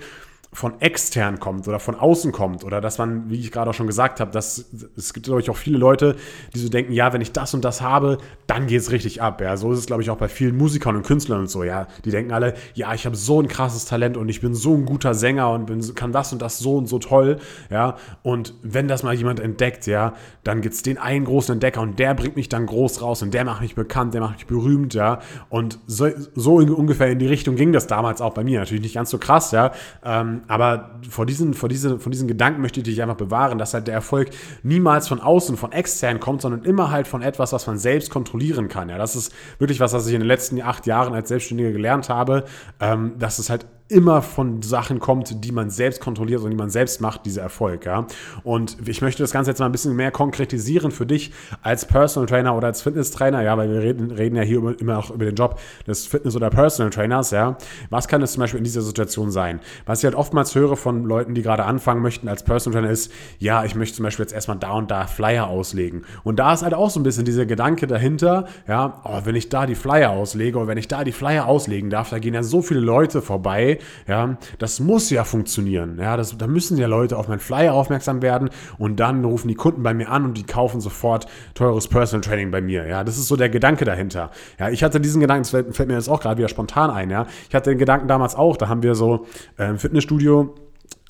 von 0.51 0.81
extern 0.81 1.39
kommt 1.39 1.67
oder 1.67 1.79
von 1.79 1.93
außen 1.93 2.31
kommt 2.31 2.63
oder 2.63 2.81
dass 2.81 2.97
man, 2.97 3.29
wie 3.29 3.39
ich 3.39 3.51
gerade 3.51 3.69
auch 3.69 3.73
schon 3.75 3.85
gesagt 3.85 4.19
habe, 4.19 4.31
dass 4.31 4.65
es 4.97 5.13
gibt, 5.13 5.27
glaube 5.27 5.41
ich, 5.41 5.49
auch 5.51 5.57
viele 5.57 5.77
Leute, 5.77 6.15
die 6.55 6.59
so 6.59 6.69
denken, 6.69 6.91
ja, 6.91 7.13
wenn 7.13 7.21
ich 7.21 7.31
das 7.31 7.53
und 7.53 7.63
das 7.63 7.81
habe, 7.81 8.17
dann 8.47 8.65
geht 8.65 8.81
es 8.81 8.89
richtig 8.91 9.21
ab. 9.21 9.41
Ja, 9.41 9.57
so 9.57 9.71
ist 9.71 9.77
es, 9.77 9.85
glaube 9.85 10.01
ich, 10.01 10.09
auch 10.09 10.17
bei 10.17 10.27
vielen 10.27 10.57
Musikern 10.57 10.95
und 10.95 11.05
Künstlern 11.05 11.41
und 11.41 11.51
so. 11.51 11.63
Ja, 11.63 11.87
die 12.03 12.09
denken 12.09 12.31
alle, 12.31 12.55
ja, 12.73 12.95
ich 12.95 13.05
habe 13.05 13.15
so 13.15 13.39
ein 13.39 13.47
krasses 13.47 13.85
Talent 13.85 14.17
und 14.17 14.27
ich 14.27 14.41
bin 14.41 14.55
so 14.55 14.73
ein 14.73 14.85
guter 14.85 15.13
Sänger 15.13 15.51
und 15.51 15.67
bin, 15.67 15.93
kann 15.93 16.11
das 16.11 16.33
und 16.33 16.41
das 16.41 16.57
so 16.57 16.77
und 16.77 16.87
so 16.87 16.97
toll. 16.97 17.37
Ja, 17.69 17.97
und 18.23 18.55
wenn 18.63 18.87
das 18.87 19.03
mal 19.03 19.13
jemand 19.13 19.39
entdeckt, 19.39 19.85
ja, 19.85 20.13
dann 20.43 20.61
gibt 20.61 20.73
es 20.73 20.81
den 20.81 20.97
einen 20.97 21.25
großen 21.25 21.53
Entdecker 21.53 21.81
und 21.81 21.99
der 21.99 22.15
bringt 22.15 22.35
mich 22.35 22.49
dann 22.49 22.65
groß 22.65 23.03
raus 23.03 23.21
und 23.21 23.35
der 23.35 23.45
macht 23.45 23.61
mich 23.61 23.75
bekannt, 23.75 24.15
der 24.15 24.21
macht 24.21 24.33
mich 24.33 24.47
berühmt. 24.47 24.95
Ja, 24.95 25.19
und 25.49 25.77
so, 25.85 26.07
so 26.33 26.55
ungefähr 26.55 27.11
in 27.11 27.19
die 27.19 27.27
Richtung 27.27 27.55
ging 27.55 27.71
das 27.71 27.85
damals 27.85 28.19
auch 28.19 28.33
bei 28.33 28.43
mir. 28.43 28.59
Natürlich 28.59 28.81
nicht 28.81 28.95
ganz 28.95 29.11
so 29.11 29.19
krass, 29.19 29.51
ja. 29.51 29.71
Ähm, 30.03 30.38
aber 30.47 30.99
vor 31.09 31.25
diesen, 31.25 31.53
vor, 31.53 31.69
diese, 31.69 31.99
von 31.99 32.11
diesen 32.11 32.27
Gedanken 32.27 32.61
möchte 32.61 32.79
ich 32.79 32.85
dich 32.85 33.01
einfach 33.01 33.15
bewahren, 33.15 33.57
dass 33.57 33.73
halt 33.73 33.87
der 33.87 33.93
Erfolg 33.93 34.29
niemals 34.63 35.07
von 35.07 35.19
außen, 35.19 35.57
von 35.57 35.71
extern 35.71 36.19
kommt, 36.19 36.41
sondern 36.41 36.63
immer 36.63 36.91
halt 36.91 37.07
von 37.07 37.21
etwas, 37.21 37.53
was 37.53 37.67
man 37.67 37.77
selbst 37.77 38.09
kontrollieren 38.09 38.67
kann. 38.67 38.89
Ja, 38.89 38.97
das 38.97 39.15
ist 39.15 39.33
wirklich 39.57 39.79
was, 39.79 39.93
was 39.93 40.07
ich 40.07 40.13
in 40.13 40.19
den 40.19 40.27
letzten 40.27 40.61
acht 40.61 40.85
Jahren 40.85 41.13
als 41.13 41.29
Selbstständiger 41.29 41.71
gelernt 41.71 42.09
habe, 42.09 42.45
ähm, 42.79 43.13
dass 43.17 43.39
es 43.39 43.49
halt 43.49 43.65
immer 43.89 44.21
von 44.21 44.61
Sachen 44.61 44.99
kommt, 44.99 45.43
die 45.43 45.51
man 45.51 45.71
selbst 45.71 45.99
kontrolliert 45.99 46.41
und 46.43 46.51
die 46.51 46.55
man 46.55 46.69
selbst 46.69 47.01
macht, 47.01 47.25
dieser 47.25 47.41
Erfolg. 47.41 47.85
Ja? 47.85 48.05
Und 48.43 48.77
ich 48.87 49.01
möchte 49.01 49.23
das 49.23 49.31
Ganze 49.31 49.49
jetzt 49.51 49.59
mal 49.59 49.65
ein 49.65 49.71
bisschen 49.71 49.95
mehr 49.95 50.11
konkretisieren 50.11 50.91
für 50.91 51.07
dich 51.07 51.31
als 51.63 51.85
Personal 51.85 52.27
Trainer 52.27 52.55
oder 52.55 52.67
als 52.67 52.83
Fitness 52.83 53.11
Trainer, 53.11 53.41
ja, 53.41 53.57
weil 53.57 53.69
wir 53.71 53.81
reden, 53.81 54.11
reden 54.11 54.35
ja 54.35 54.43
hier 54.43 54.79
immer 54.79 54.99
auch 54.99 55.09
über 55.09 55.25
den 55.25 55.35
Job 55.35 55.59
des 55.87 56.05
Fitness- 56.05 56.35
oder 56.35 56.51
Personal 56.51 56.91
Trainers, 56.91 57.31
ja. 57.31 57.57
Was 57.89 58.07
kann 58.07 58.21
es 58.21 58.33
zum 58.33 58.41
Beispiel 58.41 58.59
in 58.59 58.63
dieser 58.63 58.81
Situation 58.81 59.31
sein? 59.31 59.59
Was 59.85 59.99
ich 59.99 60.05
halt 60.05 60.15
oftmals 60.15 60.53
höre 60.53 60.77
von 60.77 61.03
Leuten, 61.03 61.33
die 61.33 61.41
gerade 61.41 61.65
anfangen 61.65 62.03
möchten 62.03 62.27
als 62.27 62.43
Personal 62.43 62.81
Trainer 62.81 62.93
ist, 62.93 63.11
ja, 63.39 63.63
ich 63.63 63.73
möchte 63.73 63.95
zum 63.95 64.03
Beispiel 64.03 64.23
jetzt 64.23 64.33
erstmal 64.33 64.57
da 64.57 64.71
und 64.73 64.91
da 64.91 65.07
Flyer 65.07 65.47
auslegen. 65.47 66.03
Und 66.23 66.37
da 66.37 66.53
ist 66.53 66.61
halt 66.61 66.75
auch 66.75 66.91
so 66.91 66.99
ein 66.99 67.03
bisschen 67.03 67.25
dieser 67.25 67.47
Gedanke 67.47 67.87
dahinter, 67.87 68.45
ja, 68.67 69.01
oh, 69.03 69.21
wenn 69.23 69.35
ich 69.35 69.49
da 69.49 69.65
die 69.65 69.75
Flyer 69.75 70.11
auslege 70.11 70.59
oder 70.59 70.67
wenn 70.67 70.77
ich 70.77 70.87
da 70.87 71.03
die 71.03 71.11
Flyer 71.11 71.47
auslegen 71.47 71.89
darf, 71.89 72.11
da 72.11 72.19
gehen 72.19 72.35
ja 72.35 72.43
so 72.43 72.61
viele 72.61 72.81
Leute 72.81 73.23
vorbei, 73.23 73.78
ja, 74.07 74.37
das 74.57 74.79
muss 74.79 75.09
ja 75.09 75.23
funktionieren, 75.23 75.97
ja, 75.99 76.17
das, 76.17 76.37
da 76.37 76.47
müssen 76.47 76.77
ja 76.77 76.87
Leute 76.87 77.17
auf 77.17 77.27
meinen 77.27 77.39
Flyer 77.39 77.73
aufmerksam 77.73 78.21
werden 78.21 78.49
und 78.77 78.99
dann 78.99 79.23
rufen 79.25 79.47
die 79.47 79.55
Kunden 79.55 79.83
bei 79.83 79.93
mir 79.93 80.09
an 80.09 80.25
und 80.25 80.37
die 80.37 80.45
kaufen 80.45 80.81
sofort 80.81 81.27
teures 81.53 81.87
Personal 81.87 82.21
Training 82.21 82.51
bei 82.51 82.61
mir, 82.61 82.87
ja, 82.87 83.03
das 83.03 83.17
ist 83.17 83.27
so 83.27 83.35
der 83.35 83.49
Gedanke 83.49 83.85
dahinter, 83.85 84.31
ja, 84.59 84.69
ich 84.69 84.83
hatte 84.83 84.99
diesen 84.99 85.21
Gedanken, 85.21 85.43
das 85.43 85.75
fällt, 85.75 85.87
mir 85.87 85.95
jetzt 85.95 86.09
auch 86.09 86.21
gerade 86.21 86.37
wieder 86.37 86.49
spontan 86.49 86.89
ein, 86.89 87.09
ja, 87.09 87.25
ich 87.47 87.55
hatte 87.55 87.71
den 87.71 87.79
Gedanken 87.79 88.07
damals 88.07 88.35
auch, 88.35 88.57
da 88.57 88.67
haben 88.67 88.83
wir 88.83 88.95
so 88.95 89.25
äh, 89.57 89.75
Fitnessstudio 89.75 90.55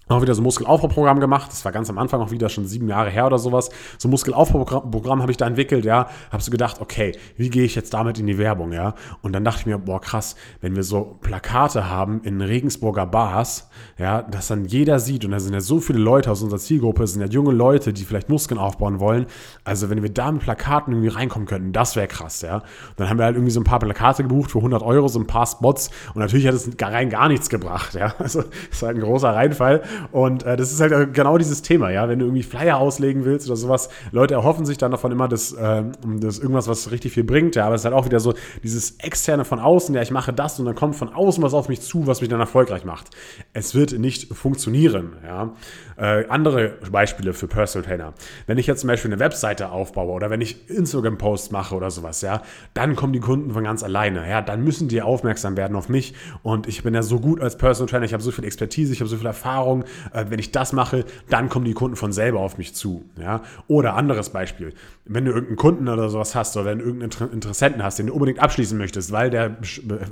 auch 0.10 0.22
wieder 0.22 0.34
so 0.36 0.42
Muskelaufbauprogramm 0.42 1.20
gemacht. 1.20 1.52
Das 1.52 1.64
war 1.66 1.72
ganz 1.72 1.90
am 1.90 1.98
Anfang 1.98 2.22
auch 2.22 2.32
wieder 2.32 2.50
schon 2.50 2.66
sieben 2.66 2.90
Jahre 2.90 3.10
her 3.10 3.28
oder 3.28 3.38
sowas. 3.38 3.70
So 3.98 4.10
Muskelaufbauprogramm 4.10 5.22
habe 5.22 5.32
ich 5.32 5.38
da 5.38 5.48
entwickelt, 5.48 5.86
ja. 5.86 6.10
Habe 6.32 6.44
so 6.44 6.52
gedacht, 6.52 6.82
okay, 6.82 7.16
wie 7.38 7.50
gehe 7.50 7.64
ich 7.64 7.76
jetzt 7.76 7.94
damit 7.94 8.20
in 8.20 8.28
die 8.28 8.38
Werbung, 8.38 8.74
ja? 8.74 8.96
Und 9.22 9.34
dann 9.34 9.44
dachte 9.44 9.62
ich 9.62 9.66
mir, 9.68 9.78
boah, 9.78 10.02
krass, 10.02 10.36
wenn 10.62 10.76
wir 10.76 10.84
so 10.84 11.18
Plakate 11.22 11.90
haben 11.90 12.22
in 12.24 12.42
Regensburger 12.42 13.06
Bars, 13.06 13.70
ja, 13.98 14.24
dass 14.24 14.48
dann 14.48 14.66
jeder 14.66 15.00
sieht 15.00 15.26
und 15.26 15.32
da 15.32 15.40
sind 15.40 15.54
ja 15.54 15.62
so 15.62 15.80
viele 15.80 16.00
Leute 16.00 16.32
aus 16.32 16.42
unserer 16.42 16.60
Zielgruppe, 16.60 17.06
sind 17.06 17.22
ja 17.22 17.28
junge 17.28 17.52
Leute, 17.52 17.94
die 17.94 18.04
vielleicht 18.04 18.30
Muskeln 18.30 18.60
aufbauen 18.60 19.00
wollen. 19.00 19.28
Also 19.64 19.90
wenn 19.90 20.02
wir 20.02 20.12
da 20.12 20.32
mit 20.32 20.42
Plakaten 20.42 20.94
irgendwie 20.94 21.10
reinkommen 21.10 21.48
könnten, 21.48 21.72
das 21.72 21.96
wäre 21.96 22.08
krass, 22.08 22.42
ja. 22.42 22.56
Und 22.58 22.64
dann 22.98 23.10
haben 23.10 23.20
wir 23.20 23.26
halt 23.26 23.36
irgendwie 23.36 23.52
so 23.52 23.60
ein 23.60 23.66
paar 23.66 23.80
Plakate 23.80 24.24
gebucht 24.24 24.52
für 24.52 24.60
100 24.60 24.82
Euro, 24.82 25.08
so 25.08 25.20
ein 25.20 25.28
paar 25.28 25.46
Spots 25.46 25.92
und 26.16 26.22
natürlich 26.22 26.48
hat 26.48 26.56
es 26.56 26.70
rein 26.82 27.10
gar 27.10 27.28
nichts 27.28 27.50
gebracht, 27.50 27.94
ja. 27.94 28.16
Also 28.18 28.42
das 28.42 28.50
ist 28.72 28.82
halt 28.82 28.98
ein 28.98 29.02
großer 29.02 29.34
Reinfall. 29.34 29.84
Und 30.12 30.44
äh, 30.44 30.58
das 30.58 30.72
ist 30.72 30.80
halt 30.82 31.14
genau 31.14 31.38
dieses 31.38 31.62
Thema, 31.62 31.90
ja, 31.90 32.08
wenn 32.08 32.20
du 32.20 32.26
irgendwie 32.26 32.44
Flyer 32.44 32.78
auslegen 32.78 33.26
willst 33.26 33.48
oder 33.48 33.56
sowas, 33.56 33.90
Leute 34.12 34.34
erhoffen 34.34 34.66
sich 34.66 34.78
dann 34.78 34.92
davon 34.92 35.12
immer, 35.12 35.28
dass, 35.28 35.54
äh, 35.54 35.84
dass 36.20 36.40
irgendwas, 36.40 36.68
was 36.68 36.92
richtig 36.92 37.14
viel 37.14 37.24
bringt, 37.24 37.56
ja, 37.56 37.66
aber 37.66 37.76
es 37.76 37.82
ist 37.82 37.86
halt 37.86 37.96
auch 37.96 38.06
wieder 38.06 38.20
so 38.20 38.34
dieses 38.64 38.92
externe 39.00 39.46
von 39.46 39.60
außen, 39.60 39.94
ja, 39.96 40.02
ich 40.02 40.12
mache 40.12 40.34
das 40.34 40.60
und 40.60 40.66
dann 40.66 40.76
kommt 40.76 40.96
von 40.96 41.10
außen 41.10 41.44
was 41.44 41.54
auf 41.54 41.70
mich 41.70 41.82
zu, 41.82 42.08
was 42.08 42.22
mich 42.22 42.30
dann 42.30 42.40
erfolgreich 42.40 42.86
macht. 42.86 43.08
Es 43.54 43.76
wird 43.76 43.98
nicht 43.98 44.34
funktionieren, 44.34 45.14
ja. 45.26 45.54
Äh, 45.98 46.28
andere 46.30 46.78
Beispiele 46.90 47.34
für 47.34 47.48
Personal 47.48 47.86
Trainer. 47.86 48.14
Wenn 48.48 48.58
ich 48.58 48.68
jetzt 48.68 48.82
zum 48.82 48.88
Beispiel 48.88 49.12
eine 49.12 49.20
Webseite 49.20 49.70
aufbaue 49.70 50.14
oder 50.14 50.30
wenn 50.30 50.40
ich 50.40 50.70
Instagram-Posts 50.70 51.52
mache 51.52 51.76
oder 51.76 51.92
sowas, 51.92 52.22
ja, 52.22 52.42
dann 52.74 52.96
kommen 52.96 53.12
die 53.12 53.20
Kunden 53.20 53.52
von 53.52 53.66
ganz 53.66 53.84
alleine, 53.84 54.28
ja, 54.30 54.42
dann 54.42 54.64
müssen 54.64 54.88
die 54.88 55.02
aufmerksam 55.02 55.58
werden 55.58 55.76
auf 55.76 55.90
mich 55.90 56.14
und 56.42 56.68
ich 56.68 56.84
bin 56.84 56.94
ja 56.94 57.04
so 57.04 57.20
gut 57.20 57.42
als 57.42 57.58
Personal 57.58 57.90
Trainer, 57.90 58.06
ich 58.06 58.14
habe 58.14 58.24
so 58.24 58.32
viel 58.32 58.46
Expertise, 58.46 58.94
ich 58.94 59.02
habe 59.02 59.10
so 59.10 59.18
viel 59.18 59.26
Erfahrung, 59.26 59.84
äh, 60.14 60.26
wenn 60.30 60.40
ich 60.40 60.52
das 60.52 60.74
mache, 60.74 61.06
dann 61.30 61.50
kommen 61.50 61.66
die 61.66 61.74
Kunden 61.74 61.96
von 61.96 62.12
selber 62.12 62.40
auf 62.40 62.58
mich 62.58 62.74
zu. 62.76 63.06
Ja? 63.20 63.42
Oder 63.68 63.96
anderes 63.96 64.30
Beispiel, 64.30 64.74
wenn 65.06 65.26
du 65.26 65.32
irgendeinen 65.32 65.58
Kunden 65.58 65.88
oder 65.88 66.10
sowas 66.10 66.36
hast 66.36 66.56
oder 66.58 66.66
wenn 66.66 66.80
du 66.80 66.86
irgendeinen 66.86 67.32
Interessenten 67.32 67.84
hast, 67.84 68.00
den 68.00 68.08
du 68.08 68.14
unbedingt 68.14 68.40
abschließen 68.40 68.78
möchtest, 68.78 69.12
weil 69.12 69.30
der 69.30 69.58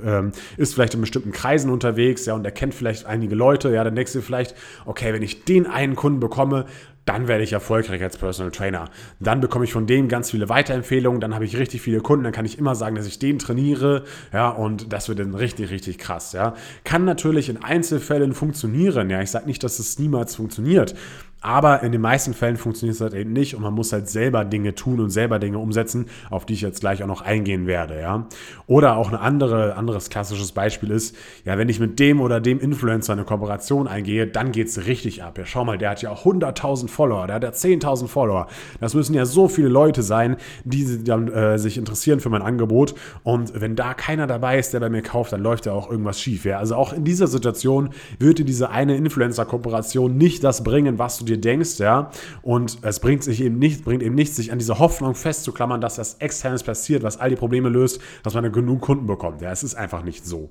äh, 0.06 0.24
ist 0.58 0.74
vielleicht 0.74 0.94
in 0.94 1.02
bestimmten 1.02 1.32
Kreisen 1.32 1.70
unterwegs, 1.70 2.26
ja, 2.26 2.34
und 2.34 2.44
der 2.44 2.52
kennt 2.52 2.74
vielleicht 2.74 3.06
einige 3.06 3.36
Leute, 3.36 3.70
ja, 3.70 3.84
dann 3.84 3.96
denkst 3.96 4.14
du 4.14 4.22
vielleicht, 4.22 4.56
okay, 4.86 5.14
wenn 5.14 5.24
ich 5.24 5.46
den 5.46 5.68
einen 5.68 5.96
Kunden 5.96 6.20
bekomme, 6.20 6.66
dann 7.08 7.28
werde 7.28 7.44
ich 7.44 7.54
erfolgreich 7.54 8.04
als 8.04 8.18
Personal 8.18 8.52
Trainer. 8.52 8.90
Dann 9.20 9.42
bekomme 9.42 9.66
ich 9.66 9.74
von 9.74 9.88
dem 9.88 10.10
ganz 10.10 10.30
viele 10.30 10.50
Weiterempfehlungen, 10.50 11.22
dann 11.22 11.34
habe 11.34 11.46
ich 11.46 11.58
richtig 11.58 11.82
viele 11.82 12.02
Kunden, 12.02 12.26
dann 12.26 12.34
kann 12.34 12.46
ich 12.46 12.60
immer 12.60 12.76
sagen, 12.76 12.96
dass 12.96 13.08
ich 13.08 13.18
den 13.18 13.40
trainiere, 13.40 14.04
ja, 14.34 14.50
und 14.50 14.92
das 14.94 15.08
wird 15.10 15.20
dann 15.20 15.34
richtig, 15.34 15.72
richtig 15.72 15.98
krass, 15.98 16.34
ja. 16.34 16.54
Kann 16.84 17.06
natürlich 17.06 17.50
in 17.50 17.64
Einzelfällen 17.64 18.34
funktionieren, 18.34 19.10
ja. 19.10 19.22
Ich 19.22 19.32
sage 19.32 19.48
nicht, 19.48 19.64
dass 19.64 19.80
es 19.80 19.98
niemals 19.98 20.36
funktioniert, 20.36 20.96
aber 21.42 21.84
in 21.84 21.92
den 21.92 22.02
meisten 22.02 22.34
Fällen 22.34 22.58
funktioniert 22.58 22.96
es 22.96 23.02
halt 23.02 23.14
eben 23.14 23.32
nicht 23.32 23.56
und 23.56 23.62
man 23.62 23.74
muss 23.74 23.94
halt 23.94 24.10
selber 24.10 24.44
Dinge 24.44 24.74
tun 24.74 25.00
und 25.00 25.12
selber 25.12 25.38
Dinge 25.40 25.60
umsetzen, 25.60 26.08
auf 26.30 26.46
die 26.46 26.54
ich 26.54 26.62
jetzt 26.62 26.80
gleich 26.80 27.04
auch 27.04 27.08
noch 27.08 27.22
eingehen 27.22 27.68
werde, 27.68 28.00
ja. 28.00 28.28
Oder 28.66 28.98
auch 28.98 29.10
ein 29.12 29.18
andere, 29.18 29.76
anderes 29.76 30.10
klassisches 30.10 30.52
Beispiel 30.52 30.92
ist, 30.92 31.16
ja, 31.46 31.58
wenn 31.58 31.70
ich 31.70 31.80
mit 31.80 32.00
dem 32.00 32.22
oder 32.22 32.42
dem 32.42 32.60
Influencer 32.60 33.14
eine 33.14 33.24
Kooperation 33.24 33.88
eingehe, 33.88 34.26
dann 34.26 34.52
geht 34.52 34.68
es 34.68 34.88
richtig 34.88 35.24
ab. 35.24 35.38
Ja, 35.38 35.46
schau 35.46 35.64
mal, 35.64 35.78
der 35.78 35.92
hat 35.92 36.02
ja 36.02 36.12
100.000 36.12 36.88
Follower, 36.88 37.28
der 37.28 37.36
hat 37.36 37.44
ja 37.44 37.52
10.000 37.52 38.08
Follower. 38.08 38.48
Das 38.80 38.96
müssen 38.96 39.14
ja 39.14 39.26
so 39.26 39.48
viele 39.48 39.70
Leute 39.70 40.02
sein, 40.02 40.38
die 40.64 41.04
dann 41.04 41.28
äh, 41.28 41.60
sich 41.60 41.78
interessieren 41.78 42.20
für 42.20 42.30
mein 42.30 42.42
Angebot 42.42 42.96
und 43.24 43.60
wenn 43.60 43.76
da 43.76 43.94
keiner 43.94 44.26
dabei 44.26 44.58
ist, 44.58 44.74
der 44.74 44.80
bei 44.80 44.90
mir 44.90 45.04
kauft, 45.04 45.34
dann 45.34 45.42
läuft 45.42 45.68
ja 45.68 45.74
auch 45.74 45.90
irgendwas 45.92 46.20
schief, 46.20 46.46
ja. 46.46 46.58
Also 46.58 46.76
auch 46.76 46.94
in 46.94 47.04
dieser 47.04 47.28
Situation 47.28 47.90
dir 48.20 48.34
diese 48.34 48.70
eine 48.70 48.98
Influencer-Kooperation 48.98 50.18
nicht 50.18 50.44
das 50.44 50.64
bringen, 50.64 50.98
was 50.98 51.20
du 51.20 51.27
dir 51.28 51.40
denkst, 51.40 51.80
ja. 51.80 52.12
Und 52.42 52.80
es 52.82 53.00
bringt 53.00 53.24
sich 53.24 53.42
eben 53.42 53.60
nicht, 53.60 53.84
bringt 53.84 54.04
eben 54.04 54.16
nichts, 54.16 54.36
sich 54.36 54.52
an 54.52 54.60
dieser 54.60 54.80
Hoffnung 54.80 55.16
festzuklammern, 55.16 55.82
dass 55.82 55.96
das 55.96 56.16
Externes 56.16 56.64
passiert, 56.64 57.04
was 57.04 57.18
all 57.18 57.30
die 57.30 57.36
Probleme 57.36 57.70
löst, 57.70 58.02
dass 58.24 58.34
man 58.34 58.52
genug 58.52 58.82
Kunden 58.82 59.08
bekommt. 59.08 59.42
Ja, 59.42 59.52
es 59.52 59.64
ist 59.64 59.76
einfach 59.76 60.04
nicht 60.04 60.26
so. 60.26 60.50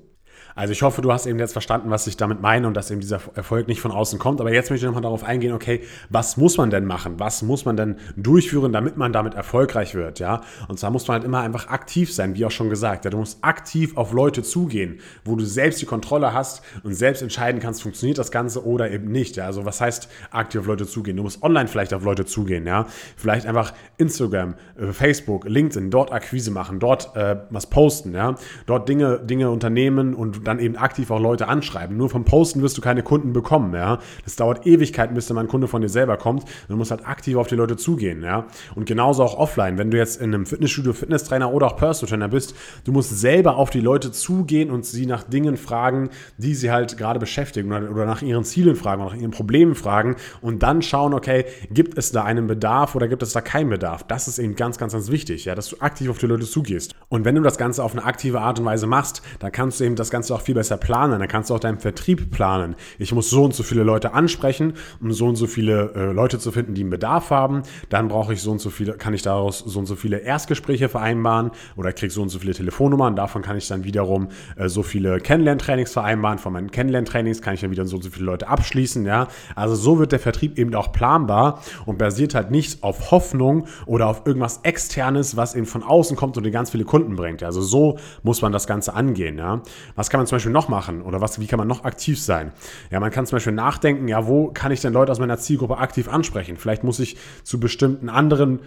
Also 0.57 0.71
ich 0.71 0.81
hoffe, 0.81 1.03
du 1.03 1.13
hast 1.13 1.27
eben 1.27 1.37
jetzt 1.37 1.51
verstanden, 1.51 1.91
was 1.91 2.07
ich 2.07 2.17
damit 2.17 2.41
meine 2.41 2.65
und 2.65 2.73
dass 2.73 2.89
eben 2.89 2.99
dieser 2.99 3.19
Erfolg 3.35 3.67
nicht 3.67 3.79
von 3.79 3.91
außen 3.91 4.17
kommt. 4.17 4.41
Aber 4.41 4.51
jetzt 4.51 4.71
möchte 4.71 4.87
ich 4.87 4.87
nochmal 4.87 5.03
darauf 5.03 5.23
eingehen, 5.23 5.53
okay, 5.53 5.81
was 6.09 6.35
muss 6.35 6.57
man 6.57 6.71
denn 6.71 6.83
machen? 6.83 7.19
Was 7.19 7.43
muss 7.43 7.63
man 7.65 7.77
denn 7.77 7.97
durchführen, 8.15 8.73
damit 8.73 8.97
man 8.97 9.13
damit 9.13 9.35
erfolgreich 9.35 9.93
wird? 9.93 10.17
Ja, 10.17 10.41
und 10.67 10.79
zwar 10.79 10.89
muss 10.89 11.07
man 11.07 11.17
halt 11.17 11.25
immer 11.25 11.41
einfach 11.41 11.67
aktiv 11.67 12.11
sein, 12.11 12.33
wie 12.33 12.43
auch 12.43 12.49
schon 12.49 12.71
gesagt. 12.71 13.05
Ja, 13.05 13.11
du 13.11 13.17
musst 13.17 13.37
aktiv 13.43 13.95
auf 13.97 14.13
Leute 14.13 14.41
zugehen, 14.41 14.99
wo 15.23 15.35
du 15.35 15.45
selbst 15.45 15.79
die 15.79 15.85
Kontrolle 15.85 16.33
hast 16.33 16.63
und 16.81 16.95
selbst 16.95 17.21
entscheiden 17.21 17.61
kannst, 17.61 17.83
funktioniert 17.83 18.17
das 18.17 18.31
Ganze 18.31 18.65
oder 18.65 18.89
eben 18.89 19.11
nicht. 19.11 19.35
Ja, 19.35 19.45
also 19.45 19.63
was 19.63 19.79
heißt 19.79 20.09
aktiv 20.31 20.61
auf 20.61 20.65
Leute 20.65 20.87
zugehen? 20.87 21.17
Du 21.17 21.23
musst 21.23 21.43
online 21.43 21.67
vielleicht 21.67 21.93
auf 21.93 22.03
Leute 22.03 22.25
zugehen. 22.25 22.65
Ja, 22.65 22.87
vielleicht 23.15 23.45
einfach 23.45 23.73
Instagram, 23.97 24.55
äh, 24.75 24.87
Facebook, 24.91 25.47
LinkedIn, 25.47 25.91
dort 25.91 26.11
Akquise 26.11 26.49
machen, 26.49 26.79
dort 26.79 27.15
äh, 27.15 27.35
was 27.51 27.67
posten. 27.67 28.15
Ja, 28.15 28.33
dort 28.65 28.89
Dinge, 28.89 29.19
Dinge 29.19 29.51
unternehmen 29.51 30.15
und 30.15 30.46
dann 30.47 30.59
eben 30.59 30.77
aktiv 30.77 31.11
auch 31.11 31.19
Leute 31.19 31.47
anschreiben. 31.47 31.97
Nur 31.97 32.09
vom 32.09 32.23
Posten 32.23 32.61
wirst 32.61 32.77
du 32.77 32.81
keine 32.81 33.03
Kunden 33.03 33.33
bekommen, 33.33 33.73
ja. 33.73 33.99
Das 34.23 34.35
dauert 34.35 34.65
Ewigkeiten, 34.65 35.15
bis 35.15 35.27
dann 35.27 35.37
ein 35.37 35.47
Kunde 35.47 35.67
von 35.67 35.81
dir 35.81 35.89
selber 35.89 36.17
kommt. 36.17 36.45
Du 36.67 36.75
musst 36.75 36.91
halt 36.91 37.07
aktiv 37.07 37.37
auf 37.37 37.47
die 37.47 37.55
Leute 37.55 37.77
zugehen, 37.77 38.23
ja. 38.23 38.47
Und 38.75 38.85
genauso 38.85 39.23
auch 39.23 39.37
offline, 39.37 39.77
wenn 39.77 39.91
du 39.91 39.97
jetzt 39.97 40.21
in 40.21 40.33
einem 40.33 40.45
Fitnessstudio 40.45 40.93
Fitnesstrainer 40.93 41.53
oder 41.53 41.67
auch 41.67 41.77
Personal 41.77 42.09
Trainer 42.09 42.27
bist, 42.29 42.55
du 42.85 42.91
musst 42.91 43.17
selber 43.19 43.57
auf 43.57 43.69
die 43.69 43.81
Leute 43.81 44.11
zugehen 44.11 44.71
und 44.71 44.85
sie 44.85 45.05
nach 45.05 45.23
Dingen 45.23 45.57
fragen, 45.57 46.09
die 46.37 46.55
sie 46.55 46.71
halt 46.71 46.97
gerade 46.97 47.19
beschäftigen 47.19 47.71
oder, 47.71 48.05
nach 48.05 48.21
ihren 48.21 48.43
Zielen 48.43 48.75
fragen 48.75 49.01
oder 49.01 49.13
nach 49.13 49.21
ihren 49.21 49.31
Problemen 49.31 49.75
fragen 49.75 50.15
und 50.41 50.63
dann 50.63 50.81
schauen, 50.81 51.13
okay, 51.13 51.45
gibt 51.71 51.97
es 51.97 52.11
da 52.11 52.23
einen 52.23 52.47
Bedarf 52.47 52.95
oder 52.95 53.07
gibt 53.07 53.23
es 53.23 53.33
da 53.33 53.41
keinen 53.41 53.69
Bedarf? 53.69 54.03
Das 54.03 54.27
ist 54.27 54.39
eben 54.39 54.55
ganz, 54.55 54.77
ganz, 54.77 54.93
ganz 54.93 55.11
wichtig, 55.11 55.45
ja, 55.45 55.55
dass 55.55 55.69
du 55.69 55.77
aktiv 55.79 56.09
auf 56.09 56.17
die 56.17 56.27
Leute 56.27 56.45
zugehst. 56.45 56.93
Und 57.09 57.25
wenn 57.25 57.35
du 57.35 57.41
das 57.41 57.57
Ganze 57.57 57.83
auf 57.83 57.93
eine 57.93 58.03
aktive 58.03 58.41
Art 58.41 58.59
und 58.59 58.65
Weise 58.65 58.87
machst, 58.87 59.21
dann 59.39 59.51
kannst 59.51 59.79
du 59.79 59.83
eben 59.83 59.95
das 59.95 60.09
Ganze 60.09 60.33
auch 60.35 60.36
viel 60.41 60.55
besser 60.55 60.77
planen. 60.77 61.19
Dann 61.19 61.27
kannst 61.27 61.49
du 61.49 61.55
auch 61.55 61.59
deinen 61.59 61.79
Vertrieb 61.79 62.31
planen. 62.31 62.75
Ich 62.99 63.13
muss 63.13 63.29
so 63.29 63.43
und 63.43 63.53
so 63.53 63.63
viele 63.63 63.83
Leute 63.83 64.13
ansprechen, 64.13 64.73
um 65.01 65.11
so 65.11 65.27
und 65.27 65.35
so 65.35 65.47
viele 65.47 65.93
äh, 65.95 66.11
Leute 66.11 66.39
zu 66.39 66.51
finden, 66.51 66.73
die 66.73 66.81
einen 66.81 66.89
Bedarf 66.89 67.29
haben. 67.29 67.63
Dann 67.89 68.07
brauche 68.07 68.33
ich 68.33 68.41
so 68.41 68.51
und 68.51 68.59
so 68.59 68.69
viele, 68.69 68.93
kann 68.93 69.13
ich 69.13 69.21
daraus 69.21 69.59
so 69.59 69.79
und 69.79 69.85
so 69.85 69.95
viele 69.95 70.19
Erstgespräche 70.19 70.89
vereinbaren 70.89 71.51
oder 71.75 71.91
kriege 71.93 72.11
so 72.11 72.21
und 72.21 72.29
so 72.29 72.39
viele 72.39 72.53
Telefonnummern. 72.53 73.15
Davon 73.15 73.41
kann 73.41 73.57
ich 73.57 73.67
dann 73.67 73.83
wiederum 73.83 74.29
äh, 74.55 74.69
so 74.69 74.83
viele 74.83 75.19
Kennenlerntrainings 75.19 75.93
vereinbaren. 75.93 76.39
Von 76.39 76.53
meinen 76.53 76.71
Kennenlerntrainings 76.71 77.41
kann 77.41 77.53
ich 77.53 77.61
dann 77.61 77.71
wieder 77.71 77.85
so 77.85 77.97
und 77.97 78.03
so 78.03 78.09
viele 78.09 78.25
Leute 78.25 78.47
abschließen. 78.47 79.05
Ja, 79.05 79.27
also 79.55 79.75
so 79.75 79.99
wird 79.99 80.11
der 80.11 80.19
Vertrieb 80.19 80.57
eben 80.57 80.73
auch 80.75 80.91
planbar 80.91 81.61
und 81.85 81.97
basiert 81.97 82.35
halt 82.35 82.51
nicht 82.51 82.83
auf 82.83 83.11
Hoffnung 83.11 83.67
oder 83.85 84.07
auf 84.07 84.23
irgendwas 84.25 84.59
externes, 84.63 85.37
was 85.37 85.55
eben 85.55 85.65
von 85.65 85.83
außen 85.83 86.15
kommt 86.15 86.37
und 86.37 86.43
dir 86.43 86.51
ganz 86.51 86.69
viele 86.69 86.83
Kunden 86.83 87.15
bringt. 87.15 87.43
Also 87.43 87.61
so 87.61 87.97
muss 88.23 88.41
man 88.41 88.51
das 88.51 88.67
Ganze 88.67 88.93
angehen. 88.93 89.37
Ja, 89.37 89.61
was 89.95 90.09
kann 90.09 90.19
man 90.19 90.26
zum 90.27 90.35
Beispiel 90.37 90.51
noch 90.51 90.67
machen 90.67 91.01
oder 91.01 91.21
was, 91.21 91.39
wie 91.39 91.47
kann 91.47 91.57
man 91.57 91.67
noch 91.67 91.83
aktiv 91.83 92.21
sein? 92.21 92.51
Ja, 92.91 92.99
man 92.99 93.11
kann 93.11 93.25
zum 93.25 93.37
Beispiel 93.37 93.53
nachdenken, 93.53 94.07
ja, 94.07 94.27
wo 94.27 94.51
kann 94.51 94.71
ich 94.71 94.81
denn 94.81 94.93
Leute 94.93 95.11
aus 95.11 95.19
meiner 95.19 95.37
Zielgruppe 95.37 95.77
aktiv 95.77 96.07
ansprechen? 96.07 96.57
Vielleicht 96.57 96.83
muss 96.83 96.99
ich 96.99 97.17
zu 97.43 97.59
bestimmten 97.59 98.09
anderen 98.09 98.59